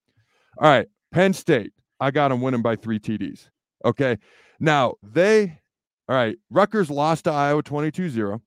All 0.57 0.69
right, 0.69 0.87
Penn 1.11 1.33
State. 1.33 1.71
I 1.99 2.11
got 2.11 2.29
them 2.29 2.41
winning 2.41 2.61
by 2.61 2.75
three 2.75 2.99
TDs. 2.99 3.49
Okay. 3.83 4.17
Now 4.59 4.95
they, 5.03 5.59
all 6.09 6.15
right, 6.15 6.37
Rutgers 6.49 6.89
lost 6.89 7.25
to 7.25 7.31
Iowa 7.31 7.63
22 7.63 8.09
0. 8.09 8.33
And 8.33 8.41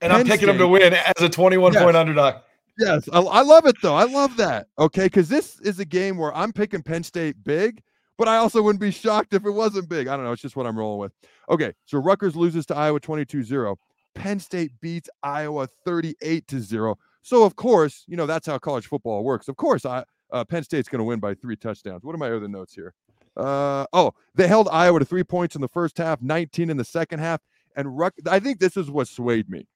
Penn 0.00 0.10
I'm 0.10 0.18
picking 0.24 0.38
State, 0.38 0.46
them 0.46 0.58
to 0.58 0.68
win 0.68 0.92
as 0.92 1.22
a 1.22 1.28
21 1.28 1.72
yes, 1.72 1.82
point 1.82 1.96
underdog. 1.96 2.34
Yes. 2.78 3.08
I, 3.12 3.20
I 3.20 3.42
love 3.42 3.66
it 3.66 3.76
though. 3.82 3.94
I 3.94 4.04
love 4.04 4.36
that. 4.36 4.66
Okay. 4.78 5.04
Because 5.04 5.28
this 5.28 5.60
is 5.60 5.78
a 5.78 5.84
game 5.84 6.16
where 6.16 6.34
I'm 6.34 6.52
picking 6.52 6.82
Penn 6.82 7.04
State 7.04 7.36
big, 7.44 7.82
but 8.16 8.28
I 8.28 8.36
also 8.36 8.62
wouldn't 8.62 8.80
be 8.80 8.90
shocked 8.90 9.34
if 9.34 9.44
it 9.44 9.50
wasn't 9.50 9.88
big. 9.88 10.08
I 10.08 10.16
don't 10.16 10.24
know. 10.24 10.32
It's 10.32 10.42
just 10.42 10.56
what 10.56 10.66
I'm 10.66 10.78
rolling 10.78 11.00
with. 11.00 11.12
Okay. 11.50 11.72
So 11.86 11.98
Rutgers 11.98 12.36
loses 12.36 12.66
to 12.66 12.76
Iowa 12.76 13.00
22 13.00 13.42
0. 13.42 13.78
Penn 14.14 14.38
State 14.38 14.70
beats 14.80 15.10
Iowa 15.22 15.68
38 15.84 16.46
to 16.48 16.60
0. 16.60 16.98
So, 17.22 17.44
of 17.44 17.56
course, 17.56 18.04
you 18.06 18.16
know, 18.16 18.26
that's 18.26 18.46
how 18.46 18.58
college 18.58 18.86
football 18.86 19.24
works. 19.24 19.48
Of 19.48 19.56
course, 19.56 19.84
I, 19.84 20.04
uh, 20.30 20.44
Penn 20.44 20.62
State's 20.62 20.88
going 20.88 21.00
to 21.00 21.04
win 21.04 21.20
by 21.20 21.34
three 21.34 21.56
touchdowns. 21.56 22.04
What 22.04 22.14
are 22.14 22.18
my 22.18 22.30
other 22.30 22.48
notes 22.48 22.74
here? 22.74 22.94
Uh, 23.36 23.86
oh, 23.92 24.12
they 24.34 24.46
held 24.46 24.68
Iowa 24.70 25.00
to 25.00 25.04
three 25.04 25.24
points 25.24 25.54
in 25.54 25.60
the 25.60 25.68
first 25.68 25.98
half, 25.98 26.22
19 26.22 26.70
in 26.70 26.76
the 26.76 26.84
second 26.84 27.18
half. 27.18 27.40
And 27.76 27.96
Ruck, 27.96 28.14
I 28.30 28.38
think 28.38 28.60
this 28.60 28.76
is 28.76 28.90
what 28.90 29.08
swayed 29.08 29.50
me. 29.50 29.66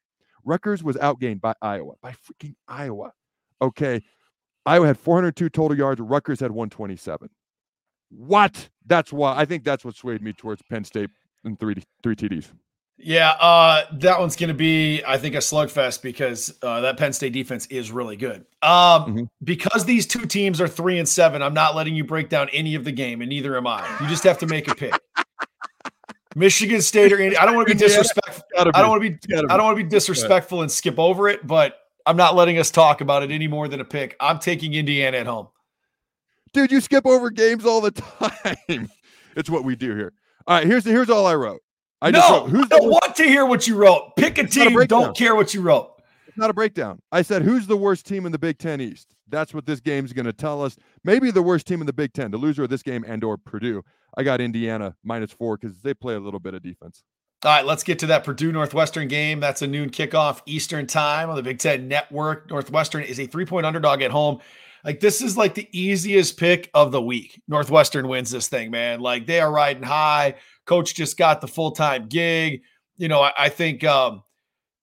Rutgers 0.44 0.82
was 0.84 0.96
outgained 0.96 1.40
by 1.40 1.54
Iowa, 1.60 1.94
by 2.00 2.12
freaking 2.12 2.54
Iowa. 2.68 3.12
Okay. 3.60 4.02
Iowa 4.64 4.86
had 4.86 4.98
402 4.98 5.48
total 5.48 5.76
yards. 5.76 6.00
Rutgers 6.00 6.40
had 6.40 6.50
127. 6.50 7.28
What? 8.10 8.68
That's 8.86 9.12
why 9.12 9.36
I 9.36 9.44
think 9.44 9.64
that's 9.64 9.84
what 9.84 9.96
swayed 9.96 10.22
me 10.22 10.32
towards 10.32 10.62
Penn 10.62 10.84
State 10.84 11.10
and 11.44 11.58
three 11.58 11.82
three 12.02 12.16
TDs. 12.16 12.50
Yeah, 13.00 13.30
uh, 13.38 13.84
that 13.92 14.18
one's 14.18 14.34
going 14.34 14.48
to 14.48 14.54
be, 14.54 15.04
I 15.06 15.18
think, 15.18 15.36
a 15.36 15.38
slugfest 15.38 16.02
because 16.02 16.58
uh, 16.62 16.80
that 16.80 16.96
Penn 16.96 17.12
State 17.12 17.32
defense 17.32 17.66
is 17.66 17.92
really 17.92 18.16
good. 18.16 18.44
Um, 18.60 18.70
mm-hmm. 18.70 19.22
Because 19.44 19.84
these 19.84 20.04
two 20.04 20.26
teams 20.26 20.60
are 20.60 20.66
three 20.66 20.98
and 20.98 21.08
seven, 21.08 21.40
I'm 21.40 21.54
not 21.54 21.76
letting 21.76 21.94
you 21.94 22.02
break 22.02 22.28
down 22.28 22.48
any 22.52 22.74
of 22.74 22.84
the 22.84 22.90
game, 22.90 23.20
and 23.22 23.28
neither 23.28 23.56
am 23.56 23.68
I. 23.68 23.86
You 24.00 24.08
just 24.08 24.24
have 24.24 24.38
to 24.38 24.46
make 24.46 24.66
a 24.66 24.74
pick. 24.74 25.00
Michigan 26.34 26.82
State 26.82 27.12
or 27.12 27.20
I 27.20 27.46
don't 27.46 27.54
want 27.54 27.68
to 27.68 27.74
be 27.74 27.78
disrespectful. 27.86 28.42
I 28.56 28.64
don't 28.64 28.88
want 28.88 29.02
to 29.02 29.10
be. 29.10 29.34
I 29.36 29.56
don't 29.56 29.64
want 29.64 29.78
to 29.78 29.84
be 29.84 29.88
disrespectful 29.88 30.62
and 30.62 30.70
skip 30.70 30.98
over 30.98 31.28
it, 31.28 31.46
but 31.46 31.78
I'm 32.04 32.16
not 32.16 32.34
letting 32.34 32.58
us 32.58 32.70
talk 32.70 33.00
about 33.00 33.22
it 33.22 33.30
any 33.30 33.46
more 33.46 33.68
than 33.68 33.80
a 33.80 33.84
pick. 33.84 34.16
I'm 34.18 34.38
taking 34.38 34.74
Indiana 34.74 35.18
at 35.18 35.26
home. 35.26 35.48
Dude, 36.58 36.72
you 36.72 36.80
skip 36.80 37.06
over 37.06 37.30
games 37.30 37.64
all 37.64 37.80
the 37.80 37.90
time. 38.68 38.90
it's 39.36 39.48
what 39.48 39.62
we 39.62 39.76
do 39.76 39.94
here. 39.94 40.12
All 40.44 40.56
right, 40.56 40.66
here's 40.66 40.84
here's 40.84 41.08
all 41.08 41.24
I 41.24 41.36
wrote. 41.36 41.60
I 42.02 42.10
no, 42.10 42.18
wrote, 42.18 42.50
who's 42.50 42.64
I 42.64 42.78
don't 42.78 42.90
want 42.90 43.14
to 43.14 43.22
hear 43.22 43.46
what 43.46 43.68
you 43.68 43.76
wrote. 43.76 44.16
Pick 44.16 44.38
a 44.38 44.44
team. 44.44 44.76
A 44.76 44.84
don't 44.84 45.16
care 45.16 45.36
what 45.36 45.54
you 45.54 45.60
wrote. 45.60 46.02
It's 46.26 46.36
not 46.36 46.50
a 46.50 46.52
breakdown. 46.52 47.00
I 47.12 47.22
said, 47.22 47.42
who's 47.42 47.68
the 47.68 47.76
worst 47.76 48.06
team 48.06 48.26
in 48.26 48.32
the 48.32 48.40
Big 48.40 48.58
Ten 48.58 48.80
East? 48.80 49.14
That's 49.28 49.54
what 49.54 49.66
this 49.66 49.78
game's 49.78 50.12
going 50.12 50.26
to 50.26 50.32
tell 50.32 50.60
us. 50.60 50.76
Maybe 51.04 51.30
the 51.30 51.42
worst 51.42 51.64
team 51.64 51.80
in 51.80 51.86
the 51.86 51.92
Big 51.92 52.12
Ten, 52.12 52.32
the 52.32 52.38
loser 52.38 52.64
of 52.64 52.70
this 52.70 52.82
game, 52.82 53.04
and 53.06 53.22
or 53.22 53.36
Purdue. 53.36 53.84
I 54.16 54.24
got 54.24 54.40
Indiana 54.40 54.96
minus 55.04 55.30
four 55.30 55.58
because 55.58 55.80
they 55.82 55.94
play 55.94 56.16
a 56.16 56.20
little 56.20 56.40
bit 56.40 56.54
of 56.54 56.62
defense. 56.64 57.04
All 57.44 57.52
right, 57.52 57.64
let's 57.64 57.84
get 57.84 58.00
to 58.00 58.06
that 58.06 58.24
Purdue 58.24 58.50
Northwestern 58.50 59.06
game. 59.06 59.38
That's 59.38 59.62
a 59.62 59.68
noon 59.68 59.90
kickoff 59.90 60.40
Eastern 60.44 60.88
time 60.88 61.30
on 61.30 61.36
the 61.36 61.42
Big 61.44 61.60
Ten 61.60 61.86
Network. 61.86 62.50
Northwestern 62.50 63.04
is 63.04 63.20
a 63.20 63.28
three 63.28 63.44
point 63.44 63.64
underdog 63.64 64.02
at 64.02 64.10
home. 64.10 64.40
Like, 64.84 65.00
this 65.00 65.22
is 65.22 65.36
like 65.36 65.54
the 65.54 65.68
easiest 65.72 66.36
pick 66.36 66.70
of 66.74 66.92
the 66.92 67.02
week. 67.02 67.40
Northwestern 67.48 68.08
wins 68.08 68.30
this 68.30 68.48
thing, 68.48 68.70
man. 68.70 69.00
Like, 69.00 69.26
they 69.26 69.40
are 69.40 69.52
riding 69.52 69.82
high. 69.82 70.36
Coach 70.66 70.94
just 70.94 71.16
got 71.16 71.40
the 71.40 71.48
full 71.48 71.72
time 71.72 72.06
gig. 72.08 72.62
You 72.96 73.08
know, 73.08 73.20
I, 73.20 73.32
I 73.38 73.48
think 73.48 73.84
um, 73.84 74.22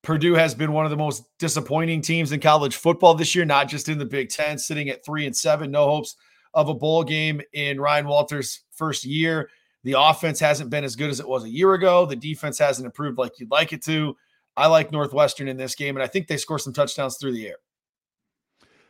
Purdue 0.03 0.35
has 0.35 0.53
been 0.53 0.71
one 0.71 0.85
of 0.85 0.91
the 0.91 0.97
most 0.97 1.23
disappointing 1.39 2.01
teams 2.01 2.31
in 2.31 2.39
college 2.39 2.75
football 2.75 3.15
this 3.15 3.35
year, 3.35 3.45
not 3.45 3.67
just 3.67 3.89
in 3.89 3.97
the 3.97 4.05
Big 4.05 4.29
Ten, 4.29 4.57
sitting 4.57 4.89
at 4.89 5.03
three 5.03 5.25
and 5.25 5.35
seven, 5.35 5.71
no 5.71 5.87
hopes 5.87 6.15
of 6.53 6.69
a 6.69 6.73
bowl 6.73 7.03
game 7.03 7.41
in 7.53 7.81
Ryan 7.81 8.07
Walters' 8.07 8.61
first 8.71 9.03
year. 9.03 9.49
The 9.83 9.99
offense 9.99 10.39
hasn't 10.39 10.69
been 10.69 10.83
as 10.83 10.95
good 10.95 11.09
as 11.09 11.19
it 11.19 11.27
was 11.27 11.43
a 11.43 11.49
year 11.49 11.73
ago. 11.73 12.05
The 12.05 12.15
defense 12.15 12.57
hasn't 12.57 12.85
improved 12.85 13.17
like 13.17 13.39
you'd 13.39 13.51
like 13.51 13.73
it 13.73 13.83
to. 13.85 14.15
I 14.57 14.67
like 14.67 14.91
Northwestern 14.91 15.47
in 15.47 15.57
this 15.57 15.75
game, 15.75 15.95
and 15.95 16.03
I 16.03 16.07
think 16.07 16.27
they 16.27 16.37
score 16.37 16.59
some 16.59 16.73
touchdowns 16.73 17.17
through 17.17 17.33
the 17.33 17.47
air. 17.47 17.57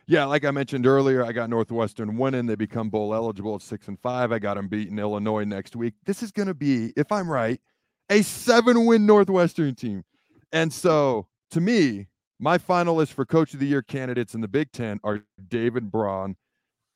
Yeah, 0.08 0.24
like 0.26 0.44
I 0.44 0.52
mentioned 0.52 0.86
earlier, 0.86 1.24
I 1.24 1.32
got 1.32 1.50
Northwestern 1.50 2.16
winning. 2.16 2.46
They 2.46 2.54
become 2.54 2.90
bowl 2.90 3.12
eligible 3.12 3.56
at 3.56 3.62
six 3.62 3.88
and 3.88 3.98
five. 3.98 4.30
I 4.30 4.38
got 4.38 4.54
them 4.54 4.68
beating 4.68 4.98
Illinois 5.00 5.42
next 5.42 5.74
week. 5.74 5.94
This 6.04 6.22
is 6.22 6.30
going 6.30 6.46
to 6.46 6.54
be, 6.54 6.92
if 6.96 7.10
I'm 7.10 7.28
right, 7.28 7.60
a 8.08 8.22
seven 8.22 8.86
win 8.86 9.04
Northwestern 9.04 9.74
team. 9.74 10.04
And 10.52 10.72
so 10.72 11.26
to 11.50 11.60
me, 11.60 12.06
my 12.38 12.56
finalists 12.56 13.12
for 13.12 13.24
coach 13.24 13.52
of 13.54 13.60
the 13.60 13.66
year 13.66 13.82
candidates 13.82 14.34
in 14.34 14.40
the 14.40 14.48
Big 14.48 14.70
Ten 14.70 15.00
are 15.02 15.24
David 15.48 15.90
Braun 15.90 16.36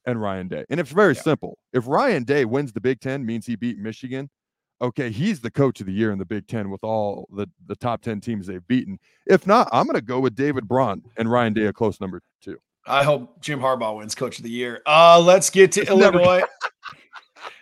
and 0.07 0.20
Ryan 0.20 0.46
Day. 0.46 0.64
And 0.70 0.79
it's 0.79 0.92
very 0.92 1.14
yeah. 1.14 1.23
simple. 1.23 1.59
If 1.73 1.88
Ryan 1.88 2.23
Day 2.23 2.44
wins 2.44 2.73
the 2.73 2.81
Big 2.81 3.01
Ten, 3.01 3.27
means 3.27 3.44
he 3.44 3.57
beat 3.57 3.79
Michigan. 3.79 4.31
Okay, 4.83 5.11
he's 5.11 5.40
the 5.40 5.51
coach 5.51 5.81
of 5.81 5.87
the 5.87 5.92
year 5.92 6.12
in 6.12 6.18
the 6.18 6.25
Big 6.25 6.46
Ten 6.46 6.70
with 6.70 6.85
all 6.85 7.29
the, 7.35 7.49
the 7.66 7.77
top 7.77 8.03
10 8.03 8.20
teams 8.20 8.46
they've 8.46 8.66
beaten. 8.66 8.99
If 9.27 9.46
not, 9.46 9.68
I'm 9.73 9.85
going 9.85 9.96
to 9.96 10.01
go 10.01 10.20
with 10.20 10.35
David 10.37 10.68
Braun 10.68 11.03
and 11.18 11.31
Ryan 11.31 11.53
Day, 11.53 11.66
a 11.66 11.73
close 11.73 12.01
number 12.01 12.23
two. 12.40 12.59
I 12.90 13.05
hope 13.05 13.40
Jim 13.40 13.61
Harbaugh 13.61 13.96
wins 13.96 14.14
Coach 14.14 14.38
of 14.38 14.44
the 14.44 14.50
Year. 14.50 14.83
Uh, 14.85 15.20
let's 15.20 15.48
get 15.48 15.72
to 15.72 15.81
it's 15.83 15.90
Illinois. 15.90 16.42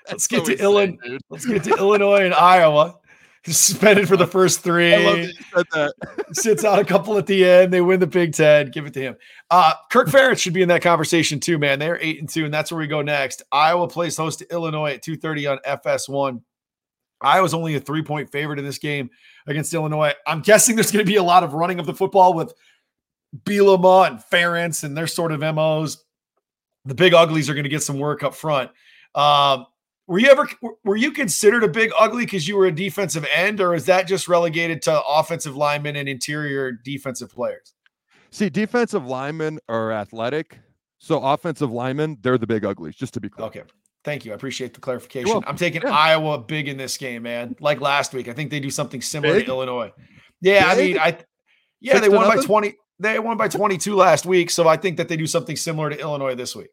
let's 0.09 0.27
get 0.27 0.45
to 0.47 0.59
Illinois. 0.59 1.19
Let's 1.29 1.47
get 1.47 1.65
to 1.65 1.77
Illinois 1.77 2.25
and 2.25 2.35
Iowa. 2.35 2.99
Suspended 3.47 4.09
for 4.09 4.17
the 4.17 4.27
first 4.27 4.61
three. 4.61 4.95
I 4.95 4.99
love 4.99 5.17
that 5.17 5.27
you 5.27 5.45
said 5.55 5.67
that. 5.73 5.95
Sits 6.33 6.65
out 6.65 6.79
a 6.79 6.85
couple 6.85 7.17
at 7.17 7.27
the 7.27 7.49
end. 7.49 7.73
They 7.73 7.81
win 7.81 8.01
the 8.01 8.07
Big 8.07 8.35
Ten. 8.35 8.71
Give 8.71 8.85
it 8.85 8.93
to 8.95 9.01
him. 9.01 9.17
Uh, 9.51 9.73
Kirk 9.91 10.09
Ferentz 10.09 10.41
should 10.41 10.53
be 10.53 10.61
in 10.61 10.69
that 10.69 10.83
conversation 10.83 11.41
too, 11.41 11.59
man. 11.59 11.79
They're 11.79 11.99
eight 12.03 12.21
and 12.21 12.29
two, 12.29 12.45
and 12.45 12.53
that's 12.53 12.71
where 12.71 12.79
we 12.79 12.87
go 12.87 13.01
next. 13.01 13.43
Iowa 13.51 13.89
plays 13.89 14.17
host 14.17 14.41
to 14.41 14.53
Illinois 14.53 14.95
at 14.95 15.03
two 15.03 15.17
thirty 15.17 15.47
on 15.47 15.59
FS1. 15.67 16.43
Iowa's 17.21 17.55
only 17.55 17.75
a 17.75 17.81
three 17.81 18.03
point 18.03 18.31
favorite 18.31 18.59
in 18.59 18.65
this 18.65 18.79
game 18.79 19.09
against 19.47 19.73
Illinois. 19.73 20.13
I'm 20.27 20.41
guessing 20.41 20.77
there's 20.77 20.91
going 20.91 21.05
to 21.05 21.11
be 21.11 21.17
a 21.17 21.23
lot 21.23 21.43
of 21.43 21.55
running 21.55 21.79
of 21.79 21.87
the 21.87 21.95
football 21.95 22.35
with 22.35 22.53
Bielema 23.37 24.09
and 24.09 24.19
Ferentz 24.19 24.85
and 24.85 24.97
their 24.97 25.07
sort 25.07 25.33
of 25.33 25.41
MOs. 25.41 26.05
The 26.85 26.95
big 26.95 27.15
uglies 27.15 27.51
are 27.51 27.55
going 27.55 27.65
to 27.65 27.71
get 27.71 27.83
some 27.83 27.99
work 27.99 28.23
up 28.23 28.35
front. 28.35 28.71
Um, 29.15 29.67
were 30.07 30.19
you 30.19 30.29
ever 30.29 30.49
were 30.85 30.97
you 30.97 31.13
considered 31.13 31.63
a 31.63 31.69
big 31.69 31.91
ugly 31.99 32.25
because 32.25 32.49
you 32.49 32.57
were 32.57 32.67
a 32.67 32.73
defensive 32.73 33.27
end, 33.33 33.61
or 33.61 33.75
is 33.75 33.85
that 33.87 34.07
just 34.07 34.27
relegated 34.27 34.81
to 34.83 35.03
offensive 35.05 35.55
linemen 35.55 35.97
and 35.97 36.09
interior 36.09 36.73
defensive 36.73 37.31
players? 37.31 37.75
See, 38.31 38.49
defensive 38.49 39.05
linemen 39.07 39.59
are 39.69 39.93
athletic, 39.93 40.59
so 40.99 41.23
offensive 41.23 41.71
linemen 41.71 42.17
they're 42.23 42.39
the 42.39 42.47
big 42.47 42.65
uglies. 42.65 42.97
Just 42.97 43.13
to 43.15 43.21
be 43.21 43.29
clear. 43.29 43.49
Okay, 43.49 43.63
thank 44.03 44.25
you. 44.25 44.33
I 44.33 44.35
appreciate 44.35 44.73
the 44.73 44.81
clarification. 44.81 45.43
I'm 45.47 45.57
taking 45.57 45.83
yeah. 45.83 45.91
Iowa 45.91 46.39
big 46.39 46.69
in 46.69 46.79
this 46.79 46.97
game, 46.97 47.25
man. 47.25 47.55
Like 47.61 47.83
last 47.83 48.15
week, 48.15 48.29
I 48.29 48.33
think 48.33 48.51
they 48.51 48.61
do 48.61 48.71
something 48.71 49.03
similar 49.03 49.35
big? 49.35 49.45
to 49.45 49.53
Illinois. 49.53 49.93
Yeah, 50.41 50.75
big? 50.75 50.79
I 50.79 50.87
mean, 50.87 50.99
I 50.99 51.25
yeah, 51.81 51.93
Six 51.95 52.09
they 52.09 52.15
won 52.15 52.35
by 52.35 52.43
twenty. 52.43 52.77
They 53.01 53.19
won 53.19 53.37
by 53.37 53.49
22 53.49 53.95
last 53.95 54.27
week, 54.27 54.51
so 54.51 54.67
I 54.67 54.77
think 54.77 54.97
that 54.97 55.09
they 55.09 55.17
do 55.17 55.27
something 55.27 55.57
similar 55.57 55.91
to 55.91 55.99
Illinois 55.99 56.35
this 56.35 56.57
week. 56.57 56.71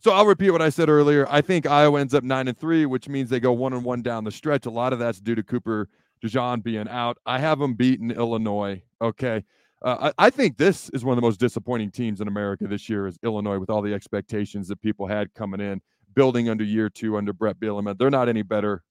So 0.00 0.12
I'll 0.12 0.26
repeat 0.26 0.50
what 0.50 0.62
I 0.62 0.68
said 0.68 0.88
earlier. 0.88 1.26
I 1.28 1.40
think 1.40 1.66
Iowa 1.66 2.00
ends 2.00 2.14
up 2.14 2.22
nine 2.22 2.48
and 2.48 2.56
three, 2.56 2.86
which 2.86 3.08
means 3.08 3.30
they 3.30 3.40
go 3.40 3.52
one 3.52 3.72
and 3.72 3.84
one 3.84 4.02
down 4.02 4.24
the 4.24 4.30
stretch. 4.30 4.66
A 4.66 4.70
lot 4.70 4.92
of 4.92 4.98
that's 4.98 5.20
due 5.20 5.34
to 5.34 5.42
Cooper 5.42 5.88
DeJean 6.24 6.62
being 6.62 6.88
out. 6.88 7.18
I 7.26 7.38
have 7.38 7.58
them 7.58 7.74
beating 7.74 8.10
Illinois. 8.12 8.82
Okay. 9.00 9.44
Uh, 9.82 10.10
I, 10.18 10.26
I, 10.26 10.30
think 10.30 10.56
this 10.56 10.90
is 10.90 11.04
one 11.04 11.12
of 11.12 11.16
the 11.16 11.26
most 11.26 11.38
disappointing 11.38 11.92
teams 11.92 12.20
in 12.20 12.26
America 12.26 12.66
this 12.66 12.88
year 12.88 13.06
is 13.06 13.16
Illinois 13.22 13.58
with 13.58 13.70
all 13.70 13.80
the 13.80 13.94
expectations 13.94 14.66
that 14.68 14.82
people 14.82 15.06
had 15.06 15.32
coming 15.34 15.60
in, 15.60 15.80
building 16.14 16.48
under 16.48 16.64
year 16.64 16.90
two 16.90 17.16
under 17.16 17.32
Bret 17.32 17.60
Bielema. 17.60 17.96
They're 17.96 18.10
not 18.10 18.28
any 18.28 18.42
better. 18.42 18.82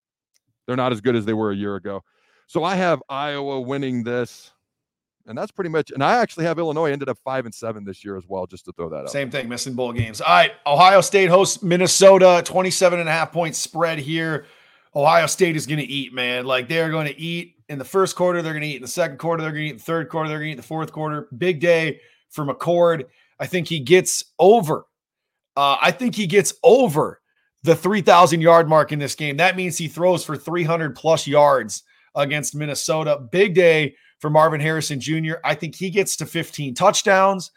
They're 0.65 0.77
not 0.77 0.93
as 0.93 1.01
good 1.01 1.17
as 1.17 1.25
they 1.25 1.33
were 1.33 1.51
a 1.51 1.55
year 1.55 1.75
ago. 1.75 2.03
So 2.47 2.63
I 2.63 2.75
have 2.75 3.03
Iowa 3.09 3.59
winning 3.59 4.03
this 4.03 4.53
and 5.27 5.37
that's 5.37 5.51
pretty 5.51 5.69
much. 5.69 5.91
And 5.91 6.03
I 6.03 6.17
actually 6.17 6.45
have 6.45 6.57
Illinois 6.57 6.91
ended 6.91 7.09
up 7.09 7.17
five 7.23 7.45
and 7.45 7.53
seven 7.53 7.83
this 7.83 8.03
year 8.03 8.17
as 8.17 8.23
well, 8.27 8.47
just 8.47 8.65
to 8.65 8.71
throw 8.71 8.89
that 8.89 9.03
out. 9.03 9.09
Same 9.09 9.29
thing, 9.29 9.49
missing 9.49 9.73
bowl 9.73 9.93
games. 9.93 10.21
All 10.21 10.33
right, 10.33 10.53
Ohio 10.65 11.01
State 11.01 11.29
hosts 11.29 11.61
Minnesota, 11.61 12.41
27 12.45 12.99
and 12.99 13.09
a 13.09 13.11
half 13.11 13.31
point 13.31 13.55
spread 13.55 13.99
here. 13.99 14.45
Ohio 14.95 15.27
State 15.27 15.55
is 15.55 15.67
going 15.67 15.79
to 15.79 15.85
eat, 15.85 16.13
man. 16.13 16.45
Like 16.45 16.67
they're 16.67 16.89
going 16.89 17.07
to 17.07 17.19
eat 17.19 17.55
in 17.69 17.77
the 17.77 17.85
first 17.85 18.15
quarter, 18.15 18.41
they're 18.41 18.53
going 18.53 18.61
to 18.61 18.67
eat 18.67 18.77
in 18.77 18.81
the 18.81 18.87
second 18.87 19.17
quarter, 19.17 19.43
they're 19.43 19.51
going 19.51 19.63
to 19.63 19.67
eat 19.67 19.71
in 19.71 19.77
the 19.77 19.83
third 19.83 20.09
quarter, 20.09 20.29
they're 20.29 20.39
going 20.39 20.47
to 20.47 20.51
eat 20.51 20.53
in 20.53 20.57
the 20.57 20.63
fourth 20.63 20.91
quarter. 20.91 21.27
Big 21.37 21.59
day 21.59 21.99
for 22.29 22.45
McCord. 22.45 23.05
I 23.39 23.45
think 23.45 23.67
he 23.67 23.79
gets 23.79 24.23
over. 24.39 24.85
Uh, 25.55 25.77
I 25.81 25.91
think 25.91 26.15
he 26.15 26.27
gets 26.27 26.53
over 26.63 27.21
the 27.63 27.75
3,000 27.75 28.41
yard 28.41 28.69
mark 28.69 28.91
in 28.91 28.99
this 28.99 29.15
game. 29.15 29.37
That 29.37 29.55
means 29.55 29.77
he 29.77 29.87
throws 29.87 30.23
for 30.23 30.37
300 30.37 30.95
plus 30.95 31.27
yards 31.27 31.83
against 32.15 32.55
Minnesota. 32.55 33.19
Big 33.31 33.53
day 33.53 33.95
for 34.19 34.29
Marvin 34.29 34.59
Harrison 34.59 34.99
Jr. 34.99 35.35
I 35.43 35.55
think 35.55 35.75
he 35.75 35.89
gets 35.89 36.15
to 36.17 36.25
15 36.25 36.73
touchdowns, 36.73 37.51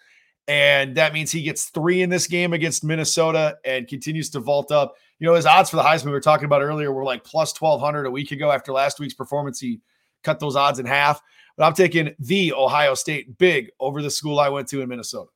and 0.48 0.96
that 0.96 1.12
means 1.12 1.30
he 1.30 1.42
gets 1.42 1.66
three 1.66 2.02
in 2.02 2.10
this 2.10 2.26
game 2.26 2.52
against 2.52 2.84
Minnesota 2.84 3.58
and 3.64 3.88
continues 3.88 4.30
to 4.30 4.40
vault 4.40 4.72
up. 4.72 4.94
You 5.18 5.26
know, 5.26 5.34
his 5.34 5.46
odds 5.46 5.70
for 5.70 5.76
the 5.76 5.82
Heisman 5.82 6.06
we 6.06 6.12
were 6.12 6.20
talking 6.20 6.46
about 6.46 6.62
earlier 6.62 6.92
were 6.92 7.04
like 7.04 7.24
plus 7.24 7.58
1,200 7.58 8.06
a 8.06 8.10
week 8.10 8.32
ago 8.32 8.50
after 8.50 8.72
last 8.72 8.98
week's 8.98 9.14
performance. 9.14 9.60
He 9.60 9.80
cut 10.22 10.40
those 10.40 10.56
odds 10.56 10.78
in 10.78 10.86
half. 10.86 11.22
But 11.56 11.66
I'm 11.66 11.74
taking 11.74 12.14
the 12.18 12.52
Ohio 12.54 12.94
State 12.94 13.36
big 13.38 13.70
over 13.80 14.02
the 14.02 14.10
school 14.10 14.40
I 14.40 14.48
went 14.48 14.68
to 14.68 14.80
in 14.80 14.88
Minnesota. 14.88 15.30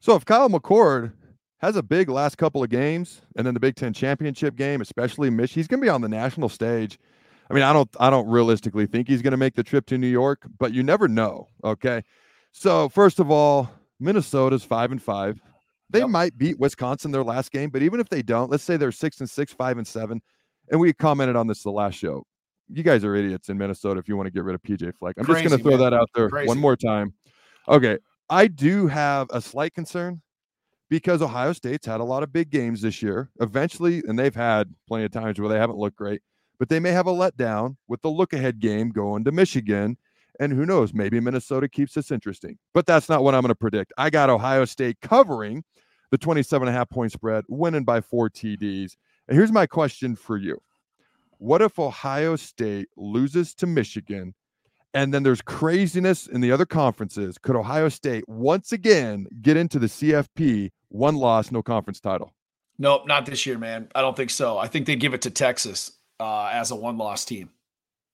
So 0.00 0.14
if 0.14 0.24
Kyle 0.24 0.48
McCord 0.48 1.12
has 1.58 1.76
a 1.76 1.82
big 1.82 2.08
last 2.08 2.36
couple 2.36 2.62
of 2.62 2.70
games 2.70 3.22
and 3.36 3.46
then 3.46 3.54
the 3.54 3.60
Big 3.60 3.74
Ten 3.74 3.92
championship 3.92 4.54
game, 4.54 4.80
especially 4.80 5.30
Michigan, 5.30 5.60
he's 5.60 5.66
going 5.66 5.80
to 5.80 5.84
be 5.84 5.88
on 5.88 6.00
the 6.00 6.08
national 6.08 6.48
stage. 6.48 6.98
I 7.50 7.54
mean, 7.54 7.62
I 7.62 7.72
don't, 7.72 7.88
I 8.00 8.10
don't 8.10 8.28
realistically 8.28 8.86
think 8.86 9.08
he's 9.08 9.22
going 9.22 9.32
to 9.32 9.36
make 9.36 9.54
the 9.54 9.62
trip 9.62 9.86
to 9.86 9.98
New 9.98 10.08
York, 10.08 10.46
but 10.58 10.72
you 10.72 10.82
never 10.82 11.08
know. 11.08 11.48
Okay, 11.62 12.02
so 12.52 12.88
first 12.88 13.20
of 13.20 13.30
all, 13.30 13.70
Minnesota's 14.00 14.64
five 14.64 14.92
and 14.92 15.02
five. 15.02 15.40
They 15.90 16.00
yep. 16.00 16.08
might 16.08 16.36
beat 16.38 16.58
Wisconsin 16.58 17.10
their 17.10 17.22
last 17.22 17.52
game, 17.52 17.70
but 17.70 17.82
even 17.82 18.00
if 18.00 18.08
they 18.08 18.22
don't, 18.22 18.50
let's 18.50 18.64
say 18.64 18.76
they're 18.76 18.92
six 18.92 19.20
and 19.20 19.28
six, 19.28 19.52
five 19.52 19.78
and 19.78 19.86
seven, 19.86 20.22
and 20.70 20.80
we 20.80 20.92
commented 20.92 21.36
on 21.36 21.46
this 21.46 21.62
the 21.62 21.70
last 21.70 21.94
show. 21.94 22.24
You 22.68 22.82
guys 22.82 23.04
are 23.04 23.14
idiots 23.14 23.50
in 23.50 23.58
Minnesota 23.58 24.00
if 24.00 24.08
you 24.08 24.16
want 24.16 24.26
to 24.26 24.30
get 24.30 24.42
rid 24.44 24.54
of 24.54 24.62
PJ 24.62 24.94
Fleck. 24.98 25.16
I'm 25.18 25.24
Crazy, 25.24 25.42
just 25.42 25.50
going 25.50 25.58
to 25.58 25.62
throw 25.62 25.78
man. 25.78 25.90
that 25.90 25.94
out 25.94 26.08
there 26.14 26.30
Crazy. 26.30 26.48
one 26.48 26.58
more 26.58 26.76
time. 26.76 27.12
Okay, 27.68 27.98
I 28.30 28.46
do 28.46 28.86
have 28.86 29.28
a 29.30 29.40
slight 29.40 29.74
concern 29.74 30.22
because 30.88 31.22
Ohio 31.22 31.52
State's 31.52 31.86
had 31.86 32.00
a 32.00 32.04
lot 32.04 32.22
of 32.22 32.32
big 32.32 32.50
games 32.50 32.80
this 32.80 33.02
year. 33.02 33.30
Eventually, 33.40 34.02
and 34.08 34.18
they've 34.18 34.34
had 34.34 34.74
plenty 34.88 35.04
of 35.04 35.12
times 35.12 35.38
where 35.38 35.48
they 35.48 35.58
haven't 35.58 35.78
looked 35.78 35.96
great, 35.96 36.22
but 36.58 36.68
they 36.68 36.80
may 36.80 36.92
have 36.92 37.06
a 37.06 37.12
letdown 37.12 37.76
with 37.88 38.02
the 38.02 38.10
look 38.10 38.32
ahead 38.32 38.60
game 38.60 38.90
going 38.90 39.24
to 39.24 39.32
Michigan. 39.32 39.96
And 40.40 40.52
who 40.52 40.66
knows, 40.66 40.92
maybe 40.92 41.20
Minnesota 41.20 41.68
keeps 41.68 41.94
this 41.94 42.10
interesting. 42.10 42.58
But 42.72 42.86
that's 42.86 43.08
not 43.08 43.22
what 43.22 43.34
I'm 43.34 43.42
going 43.42 43.50
to 43.50 43.54
predict. 43.54 43.92
I 43.96 44.10
got 44.10 44.30
Ohio 44.30 44.64
State 44.64 45.00
covering 45.00 45.64
the 46.10 46.18
27 46.18 46.68
and 46.68 46.74
a 46.74 46.78
half 46.78 46.90
point 46.90 47.12
spread, 47.12 47.44
winning 47.48 47.84
by 47.84 48.00
four 48.00 48.28
TDs. 48.30 48.96
And 49.28 49.36
here's 49.36 49.52
my 49.52 49.66
question 49.66 50.16
for 50.16 50.36
you 50.36 50.58
What 51.38 51.62
if 51.62 51.78
Ohio 51.78 52.36
State 52.36 52.88
loses 52.96 53.54
to 53.56 53.66
Michigan 53.66 54.34
and 54.94 55.12
then 55.12 55.24
there's 55.24 55.42
craziness 55.42 56.28
in 56.28 56.40
the 56.40 56.52
other 56.52 56.64
conferences. 56.64 57.36
Could 57.36 57.56
Ohio 57.56 57.88
State 57.88 58.28
once 58.28 58.70
again 58.72 59.26
get 59.42 59.56
into 59.56 59.80
the 59.80 59.88
CFP? 59.88 60.70
One 60.88 61.16
loss, 61.16 61.50
no 61.50 61.62
conference 61.62 62.00
title. 62.00 62.32
Nope, 62.78 63.06
not 63.06 63.26
this 63.26 63.44
year, 63.44 63.58
man. 63.58 63.88
I 63.94 64.00
don't 64.00 64.16
think 64.16 64.30
so. 64.30 64.56
I 64.56 64.68
think 64.68 64.86
they 64.86 64.94
give 64.94 65.12
it 65.12 65.22
to 65.22 65.30
Texas 65.30 65.93
uh, 66.20 66.50
as 66.52 66.70
a 66.70 66.76
one 66.76 66.98
loss 66.98 67.24
team. 67.24 67.50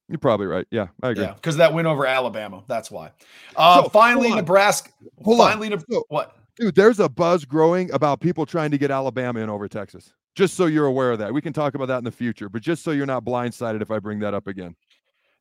You're 0.09 0.19
probably 0.19 0.47
right. 0.47 0.67
Yeah, 0.71 0.89
I 1.03 1.11
agree. 1.11 1.25
Yeah, 1.25 1.35
because 1.35 1.57
that 1.59 1.73
win 1.73 1.87
over 1.87 2.05
Alabama. 2.05 2.65
That's 2.67 2.91
why. 2.91 3.13
Uh, 3.55 3.85
so, 3.85 3.89
finally, 3.91 4.35
Nebraska. 4.35 4.91
Hold 5.23 5.39
finally, 5.39 5.73
on. 5.73 5.83
Ne- 5.89 6.03
what? 6.09 6.37
Dude, 6.57 6.75
there's 6.75 6.99
a 6.99 7.09
buzz 7.09 7.45
growing 7.45 7.93
about 7.93 8.21
people 8.21 8.45
trying 8.45 8.73
to 8.73 8.79
get 8.79 8.91
Alabama 8.91 9.41
in 9.41 9.49
over 9.49 9.69
Texas. 9.69 10.13
Just 10.35 10.55
so 10.55 10.67
you're 10.67 10.87
aware 10.87 11.13
of 11.13 11.21
that. 11.21 11.33
We 11.33 11.41
can 11.41 11.53
talk 11.53 11.75
about 11.75 11.87
that 11.89 11.99
in 11.99 12.05
the 12.05 12.11
future, 12.11 12.49
but 12.49 12.61
just 12.61 12.83
so 12.83 12.91
you're 12.91 13.07
not 13.07 13.25
blindsided 13.25 13.83
if 13.83 13.91
I 13.91 13.99
bring 13.99 14.19
that 14.21 14.35
up 14.35 14.47
again. 14.49 14.75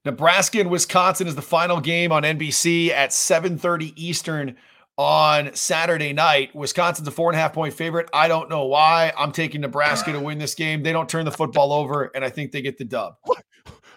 Nebraska 0.06 0.60
and 0.60 0.70
Wisconsin 0.70 1.28
is 1.28 1.36
the 1.36 1.42
final 1.42 1.80
game 1.80 2.12
on 2.12 2.24
NBC 2.24 2.92
at 2.92 3.10
7:30 3.10 3.94
Eastern 3.96 4.56
on 5.00 5.56
Saturday 5.56 6.12
night. 6.12 6.54
Wisconsin's 6.54 7.08
a 7.08 7.12
four 7.12 7.30
and 7.30 7.38
a 7.38 7.42
half 7.42 7.54
point 7.54 7.74
favorite. 7.74 8.10
I 8.14 8.28
don't 8.28 8.50
know 8.50 8.66
why. 8.66 9.14
I'm 9.18 9.32
taking 9.32 9.62
Nebraska 9.62 10.12
to 10.12 10.20
win 10.20 10.38
this 10.38 10.54
game. 10.54 10.84
They 10.84 10.92
don't 10.92 11.08
turn 11.08 11.24
the 11.24 11.32
football 11.32 11.72
over, 11.72 12.12
and 12.14 12.26
I 12.26 12.30
think 12.30 12.52
they 12.52 12.62
get 12.62 12.78
the 12.78 12.86
dub. 12.86 13.16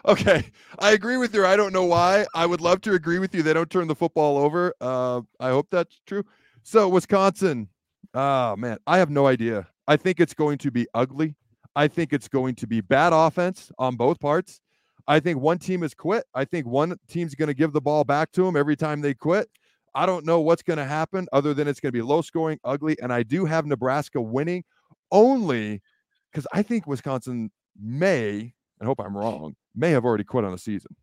Okay, 0.05 0.51
I 0.81 0.95
agree 0.95 1.17
with 1.17 1.33
you. 1.33 1.47
I 1.47 1.55
don't 1.55 1.73
know 1.73 1.85
why. 1.85 2.27
I 2.35 2.45
would 2.45 2.61
love 2.61 2.81
to 2.81 2.95
agree 2.95 3.21
with 3.21 3.33
you. 3.37 3.45
They 3.45 3.53
don't 3.53 3.71
turn 3.71 3.87
the 3.87 3.95
football 3.95 4.37
over. 4.37 4.75
Uh, 4.81 5.21
I 5.39 5.51
hope 5.51 5.69
that's 5.71 6.01
true. 6.09 6.25
So 6.65 6.89
Wisconsin, 6.89 7.69
oh 8.13 8.57
man, 8.57 8.79
I 8.85 8.99
have 8.99 9.11
no 9.11 9.29
idea. 9.29 9.69
I 9.87 9.97
think 9.97 10.19
it's 10.19 10.35
going 10.35 10.59
to 10.59 10.73
be 10.73 10.89
ugly. 10.93 11.37
I 11.77 11.87
think 11.87 12.13
it's 12.13 12.27
going 12.27 12.57
to 12.57 12.67
be 12.67 12.81
bad 12.81 13.13
offense 13.13 13.71
on 13.79 13.95
both 13.95 14.19
parts. 14.19 14.61
I 15.07 15.21
think 15.21 15.39
one 15.39 15.59
team 15.59 15.83
has 15.83 15.95
quit. 15.95 16.25
I 16.35 16.47
think 16.47 16.67
one 16.67 16.97
team's 17.09 17.37
going 17.37 17.47
to 17.47 17.55
give 17.55 17.73
the 17.73 17.81
ball 17.81 18.03
back 18.03 18.33
to 18.33 18.43
them 18.43 18.57
every 18.57 18.75
time 18.75 19.03
they 19.03 19.15
quit. 19.15 19.49
I 19.95 20.07
don't 20.07 20.25
know 20.25 20.41
what's 20.41 20.63
going 20.63 20.79
to 20.79 20.85
happen 20.85 21.29
other 21.33 21.55
than 21.55 21.69
it's 21.69 21.81
going 21.81 21.93
to 21.93 21.97
be 21.97 22.03
low 22.03 22.23
scoring, 22.23 22.59
ugly. 22.65 22.97
And 23.03 23.13
I 23.13 23.23
do 23.23 23.45
have 23.45 23.67
Nebraska 23.67 24.21
winning 24.21 24.65
only 25.11 25.83
because 26.31 26.47
I 26.53 26.63
think 26.63 26.87
Wisconsin 26.87 27.51
may, 27.81 28.55
I 28.81 28.85
hope 28.85 29.01
I'm 29.01 29.17
wrong, 29.17 29.55
may 29.75 29.91
have 29.91 30.05
already 30.05 30.25
quit 30.25 30.45
on 30.45 30.53
the 30.53 30.59
season. 30.59 30.95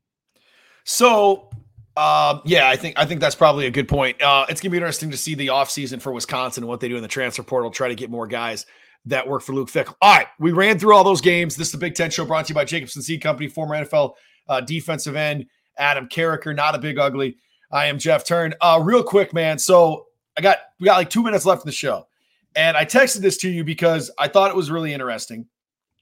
So, 0.84 1.50
um, 1.96 2.42
yeah, 2.46 2.70
I 2.70 2.76
think 2.76 2.98
I 2.98 3.06
think 3.06 3.20
that's 3.20 3.36
probably 3.36 3.68
a 3.68 3.72
good 3.72 3.88
point. 3.88 4.22
Uh, 4.22 4.46
it's 4.50 4.62
gonna 4.62 4.72
be 4.72 4.78
interesting 4.78 5.12
to 5.12 5.18
see 5.18 5.36
the 5.36 5.48
offseason 5.48 6.02
for 6.02 6.12
Wisconsin 6.12 6.64
and 6.64 6.70
what 6.70 6.80
they 6.80 6.88
do 6.88 6.96
in 6.96 7.02
the 7.02 7.08
transfer 7.08 7.44
portal, 7.44 7.70
try 7.70 7.90
to 7.90 7.96
get 7.96 8.10
more 8.10 8.26
guys 8.26 8.66
that 9.06 9.28
work 9.28 9.42
for 9.42 9.54
Luke 9.54 9.70
Fickell. 9.70 9.96
All 10.02 10.16
right, 10.16 10.28
we 10.40 10.52
ran 10.52 10.80
through 10.80 10.96
all 10.96 11.04
those 11.04 11.22
games. 11.22 11.56
This 11.56 11.68
is 11.68 11.72
the 11.74 11.78
Big 11.78 11.96
Ten 11.96 12.10
Show 12.10 12.26
brought 12.26 12.46
to 12.46 12.50
you 12.50 12.56
by 12.56 12.66
Jacobson 12.66 13.02
Seed 13.02 13.22
Company, 13.22 13.50
former 13.50 13.76
NFL 13.76 14.14
uh, 14.48 14.62
defensive 14.62 15.16
end 15.16 15.46
Adam 15.78 16.08
Carriker, 16.08 16.56
not 16.56 16.76
a 16.76 16.80
big 16.80 16.98
ugly. 16.98 17.38
I 17.72 17.86
am 17.86 18.00
Jeff 18.00 18.26
Turn. 18.26 18.54
Uh, 18.62 18.80
real 18.84 19.04
quick, 19.04 19.34
man. 19.34 19.60
So 19.60 20.08
I 20.38 20.42
got 20.42 20.58
we 20.80 20.86
got 20.86 20.98
like 20.98 21.10
two 21.10 21.24
minutes 21.24 21.46
left 21.46 21.64
in 21.64 21.68
the 21.68 21.74
show, 21.74 22.08
and 22.56 22.76
I 22.76 22.86
texted 22.86 23.18
this 23.18 23.38
to 23.38 23.50
you 23.50 23.64
because 23.64 24.10
I 24.18 24.28
thought 24.28 24.50
it 24.50 24.56
was 24.56 24.72
really 24.72 24.94
interesting. 24.94 25.46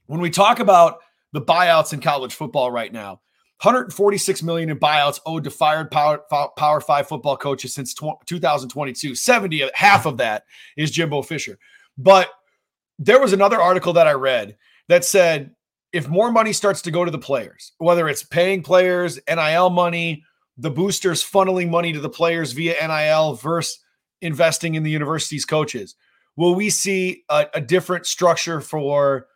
When 0.06 0.20
we 0.20 0.30
talk 0.30 0.60
about 0.60 0.98
the 1.32 1.42
buyouts 1.42 1.92
in 1.92 2.00
college 2.00 2.34
football 2.34 2.70
right 2.70 2.92
now, 2.92 3.20
146 3.62 4.42
million 4.42 4.70
in 4.70 4.78
buyouts 4.78 5.20
owed 5.26 5.44
to 5.44 5.50
fired 5.50 5.90
power, 5.90 6.22
power 6.56 6.80
five 6.80 7.08
football 7.08 7.36
coaches 7.36 7.74
since 7.74 7.92
2022. 7.92 9.14
70 9.14 9.70
half 9.74 10.06
of 10.06 10.16
that 10.18 10.44
is 10.76 10.90
Jimbo 10.90 11.22
Fisher. 11.22 11.58
But 11.98 12.30
there 12.98 13.20
was 13.20 13.32
another 13.32 13.60
article 13.60 13.92
that 13.94 14.06
I 14.06 14.12
read 14.12 14.56
that 14.88 15.04
said 15.04 15.54
if 15.92 16.08
more 16.08 16.30
money 16.30 16.52
starts 16.52 16.82
to 16.82 16.90
go 16.90 17.04
to 17.04 17.10
the 17.10 17.18
players, 17.18 17.72
whether 17.78 18.08
it's 18.08 18.22
paying 18.22 18.62
players, 18.62 19.18
NIL 19.28 19.70
money, 19.70 20.24
the 20.58 20.70
boosters 20.70 21.22
funneling 21.22 21.70
money 21.70 21.92
to 21.92 22.00
the 22.00 22.08
players 22.08 22.52
via 22.52 22.74
NIL 22.86 23.34
versus 23.34 23.78
investing 24.20 24.74
in 24.74 24.82
the 24.82 24.90
university's 24.90 25.44
coaches, 25.44 25.94
will 26.36 26.54
we 26.54 26.68
see 26.68 27.22
a, 27.28 27.46
a 27.54 27.60
different 27.60 28.06
structure 28.06 28.60
for 28.60 29.26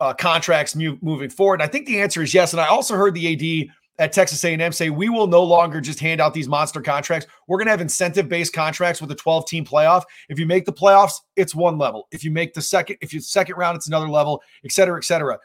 uh, 0.00 0.14
contracts 0.14 0.76
mu- 0.76 0.96
moving 1.02 1.30
forward? 1.30 1.60
And 1.60 1.68
I 1.68 1.70
think 1.70 1.86
the 1.86 2.00
answer 2.00 2.22
is 2.22 2.32
yes. 2.32 2.52
And 2.52 2.60
I 2.60 2.68
also 2.68 2.94
heard 2.94 3.14
the 3.14 3.66
AD 3.66 3.74
at 3.98 4.12
Texas 4.12 4.44
A&M 4.44 4.70
say 4.70 4.90
we 4.90 5.08
will 5.08 5.26
no 5.26 5.42
longer 5.42 5.80
just 5.80 5.98
hand 5.98 6.20
out 6.20 6.32
these 6.32 6.46
monster 6.46 6.80
contracts. 6.80 7.26
We're 7.48 7.58
going 7.58 7.66
to 7.66 7.72
have 7.72 7.80
incentive-based 7.80 8.52
contracts 8.52 9.00
with 9.00 9.10
a 9.10 9.16
12-team 9.16 9.64
playoff. 9.64 10.04
If 10.28 10.38
you 10.38 10.46
make 10.46 10.64
the 10.64 10.72
playoffs, 10.72 11.14
it's 11.34 11.54
one 11.54 11.78
level. 11.78 12.06
If 12.12 12.22
you 12.22 12.30
make 12.30 12.54
the 12.54 12.62
second, 12.62 12.98
if 13.00 13.12
you 13.12 13.20
second 13.20 13.56
round, 13.56 13.76
it's 13.76 13.88
another 13.88 14.08
level, 14.08 14.40
et 14.64 14.70
cetera, 14.70 14.96
et 14.96 15.04
cetera. 15.04 15.38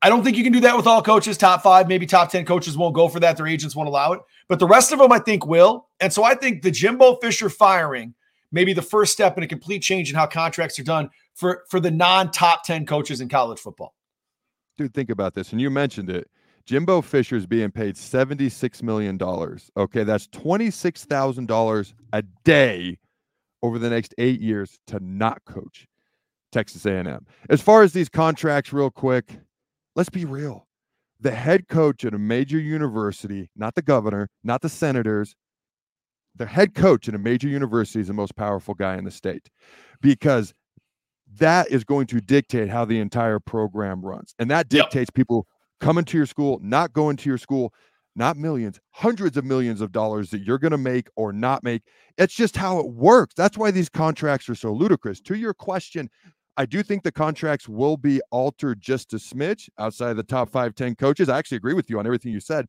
I 0.00 0.08
don't 0.10 0.22
think 0.22 0.36
you 0.36 0.44
can 0.44 0.52
do 0.52 0.60
that 0.60 0.76
with 0.76 0.86
all 0.86 1.02
coaches. 1.02 1.36
Top 1.36 1.62
five, 1.62 1.88
maybe 1.88 2.06
top 2.06 2.30
10 2.30 2.44
coaches 2.44 2.76
won't 2.76 2.94
go 2.94 3.08
for 3.08 3.18
that. 3.20 3.36
Their 3.36 3.48
agents 3.48 3.74
won't 3.74 3.88
allow 3.88 4.12
it. 4.12 4.20
But 4.48 4.58
the 4.58 4.66
rest 4.66 4.92
of 4.92 4.98
them, 4.98 5.12
I 5.12 5.18
think, 5.18 5.46
will. 5.46 5.88
And 6.00 6.12
so 6.12 6.24
I 6.24 6.34
think 6.34 6.62
the 6.62 6.70
Jimbo 6.70 7.16
Fisher 7.16 7.50
firing 7.50 8.14
may 8.50 8.64
be 8.64 8.72
the 8.72 8.82
first 8.82 9.12
step 9.12 9.36
in 9.36 9.44
a 9.44 9.46
complete 9.46 9.82
change 9.82 10.10
in 10.10 10.16
how 10.16 10.26
contracts 10.26 10.78
are 10.78 10.84
done 10.84 11.10
for, 11.34 11.64
for 11.68 11.80
the 11.80 11.90
non-top 11.90 12.64
10 12.64 12.86
coaches 12.86 13.20
in 13.20 13.28
college 13.28 13.58
football. 13.58 13.94
Dude, 14.78 14.94
think 14.94 15.10
about 15.10 15.34
this. 15.34 15.52
And 15.52 15.60
you 15.60 15.70
mentioned 15.70 16.08
it 16.08 16.30
Jimbo 16.68 17.00
Fisher 17.00 17.34
is 17.36 17.46
being 17.46 17.70
paid 17.70 17.94
$76 17.94 18.82
million. 18.82 19.18
Okay, 19.76 20.04
that's 20.04 20.26
$26,000 20.28 21.92
a 22.12 22.22
day 22.44 22.98
over 23.62 23.78
the 23.78 23.88
next 23.88 24.14
eight 24.18 24.40
years 24.40 24.78
to 24.86 25.00
not 25.00 25.42
coach 25.46 25.86
Texas 26.52 26.84
A&M. 26.84 27.26
As 27.48 27.62
far 27.62 27.82
as 27.82 27.94
these 27.94 28.10
contracts, 28.10 28.70
real 28.72 28.90
quick, 28.90 29.38
let's 29.96 30.10
be 30.10 30.26
real. 30.26 30.67
The 31.20 31.32
head 31.32 31.68
coach 31.68 32.04
at 32.04 32.14
a 32.14 32.18
major 32.18 32.58
university, 32.58 33.50
not 33.56 33.74
the 33.74 33.82
governor, 33.82 34.28
not 34.44 34.62
the 34.62 34.68
senators, 34.68 35.34
the 36.36 36.46
head 36.46 36.74
coach 36.74 37.08
at 37.08 37.14
a 37.14 37.18
major 37.18 37.48
university 37.48 38.00
is 38.00 38.06
the 38.06 38.14
most 38.14 38.36
powerful 38.36 38.74
guy 38.74 38.96
in 38.96 39.04
the 39.04 39.10
state 39.10 39.50
because 40.00 40.54
that 41.36 41.70
is 41.70 41.84
going 41.84 42.06
to 42.06 42.20
dictate 42.20 42.68
how 42.68 42.84
the 42.84 43.00
entire 43.00 43.40
program 43.40 44.00
runs. 44.00 44.34
And 44.38 44.50
that 44.50 44.68
dictates 44.68 45.08
yep. 45.10 45.14
people 45.14 45.46
coming 45.80 46.04
to 46.04 46.16
your 46.16 46.26
school, 46.26 46.58
not 46.62 46.92
going 46.92 47.16
to 47.16 47.28
your 47.28 47.38
school, 47.38 47.72
not 48.16 48.36
millions, 48.36 48.80
hundreds 48.90 49.36
of 49.36 49.44
millions 49.44 49.80
of 49.80 49.92
dollars 49.92 50.30
that 50.30 50.40
you're 50.40 50.58
going 50.58 50.72
to 50.72 50.78
make 50.78 51.08
or 51.16 51.32
not 51.32 51.62
make. 51.62 51.82
It's 52.16 52.34
just 52.34 52.56
how 52.56 52.78
it 52.80 52.88
works. 52.88 53.34
That's 53.36 53.58
why 53.58 53.70
these 53.70 53.88
contracts 53.88 54.48
are 54.48 54.54
so 54.54 54.72
ludicrous. 54.72 55.20
To 55.22 55.36
your 55.36 55.54
question, 55.54 56.08
I 56.58 56.66
do 56.66 56.82
think 56.82 57.02
the 57.02 57.12
contracts 57.12 57.68
will 57.68 57.96
be 57.96 58.20
altered 58.30 58.80
just 58.80 59.14
a 59.14 59.16
smidge 59.16 59.70
outside 59.78 60.10
of 60.10 60.16
the 60.16 60.22
top 60.24 60.50
five, 60.50 60.74
10 60.74 60.96
coaches. 60.96 61.30
I 61.30 61.38
actually 61.38 61.56
agree 61.56 61.74
with 61.74 61.88
you 61.88 61.98
on 61.98 62.06
everything 62.06 62.32
you 62.32 62.40
said 62.40 62.66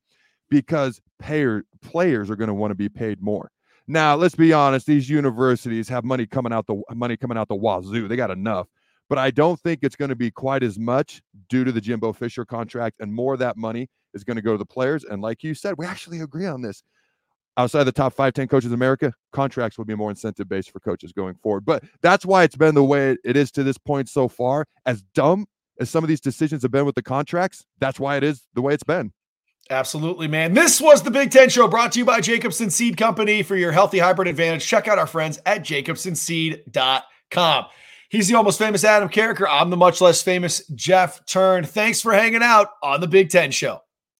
because 0.50 1.02
payer, 1.20 1.64
players 1.82 2.30
are 2.30 2.38
going 2.38 2.48
to 2.48 2.54
want 2.54 2.72
to 2.72 2.76
be 2.76 2.88
paid 2.88 3.22
more. 3.22 3.52
Now, 3.88 4.16
let's 4.16 4.36
be 4.36 4.54
honest, 4.54 4.86
these 4.86 5.10
universities 5.10 5.90
have 5.90 6.06
money 6.06 6.26
coming 6.26 6.54
out 6.54 6.68
the 6.68 6.82
money 6.94 7.18
coming 7.18 7.38
out 7.38 7.50
the 7.50 7.56
wazoo. 7.56 8.08
They 8.08 8.16
got 8.16 8.32
enough 8.32 8.68
but 9.10 9.18
I 9.18 9.32
don't 9.32 9.60
think 9.60 9.80
it's 9.82 9.96
going 9.96 10.10
to 10.10 10.16
be 10.16 10.30
quite 10.30 10.64
as 10.64 10.78
much 10.78 11.22
due 11.50 11.64
to 11.64 11.72
the 11.72 11.82
Jimbo 11.82 12.14
Fisher 12.14 12.46
contract, 12.46 12.98
and 13.00 13.12
more 13.12 13.34
of 13.34 13.40
that 13.40 13.58
money 13.58 13.90
is 14.14 14.24
going 14.24 14.38
to 14.38 14.42
go 14.42 14.52
to 14.52 14.58
the 14.58 14.66
players. 14.66 15.04
And 15.04 15.22
like 15.22 15.44
you 15.44 15.56
said, 15.56 15.76
we 15.78 15.86
actually 15.86 16.22
agree 16.22 16.46
on 16.46 16.62
this 16.62 16.84
outside 17.60 17.84
the 17.84 17.92
top 17.92 18.14
five, 18.14 18.34
10 18.34 18.48
coaches 18.48 18.72
in 18.72 18.74
America, 18.74 19.14
contracts 19.34 19.78
will 19.78 19.86
be 19.86 19.94
more 19.94 20.10
incentive 20.10 20.48
based 20.48 20.72
for 20.72 20.80
coaches 20.80 21.12
going 21.12 21.36
forward. 21.36 21.66
But 21.66 21.84
that's 22.02 22.26
why 22.26 22.44
it's 22.44 22.56
been 22.56 22.74
the 22.74 22.84
way 22.84 23.18
it 23.24 23.36
is 23.36 23.52
to 23.52 23.64
this 23.64 23.78
point 23.78 24.08
so 24.08 24.30
far. 24.30 24.66
As 24.86 25.02
dumb 25.14 25.46
as 25.80 25.90
some 25.90 26.04
of 26.04 26.08
these 26.08 26.22
decisions 26.22 26.62
have 26.62 26.72
been 26.72 26.86
with 26.86 26.96
the 26.96 27.04
contracts, 27.04 27.66
that's 27.80 28.00
why 28.00 28.16
it 28.16 28.24
is 28.24 28.44
the 28.54 28.62
way 28.62 28.74
it's 28.74 28.84
been. 28.84 29.12
Absolutely, 29.70 30.28
man. 30.28 30.54
This 30.54 30.82
was 30.82 31.04
the 31.04 31.12
Big 31.12 31.32
Ten 31.32 31.50
Show 31.50 31.68
brought 31.68 31.92
to 31.92 32.00
you 32.00 32.06
by 32.06 32.22
Jacobson 32.22 32.72
Seed 32.72 32.98
Company 32.98 33.44
for 33.44 33.56
your 33.56 33.74
healthy 33.74 34.00
hybrid 34.00 34.30
advantage. 34.30 34.66
Check 34.66 34.88
out 34.88 34.98
our 34.98 35.06
friends 35.06 35.40
at 35.46 35.62
jacobsonseed.com. 35.62 37.66
He's 38.10 38.28
the 38.28 38.36
almost 38.36 38.58
famous 38.58 38.84
Adam 38.84 39.10
Carriker. 39.10 39.46
I'm 39.48 39.70
the 39.70 39.78
much 39.78 40.02
less 40.02 40.24
famous 40.24 40.66
Jeff 40.70 41.24
Turn. 41.28 41.66
Thanks 41.66 42.02
for 42.02 42.14
hanging 42.14 42.42
out 42.42 42.70
on 42.82 43.02
the 43.02 43.08
Big 43.08 43.30
Ten 43.30 43.52
Show. 43.52 43.84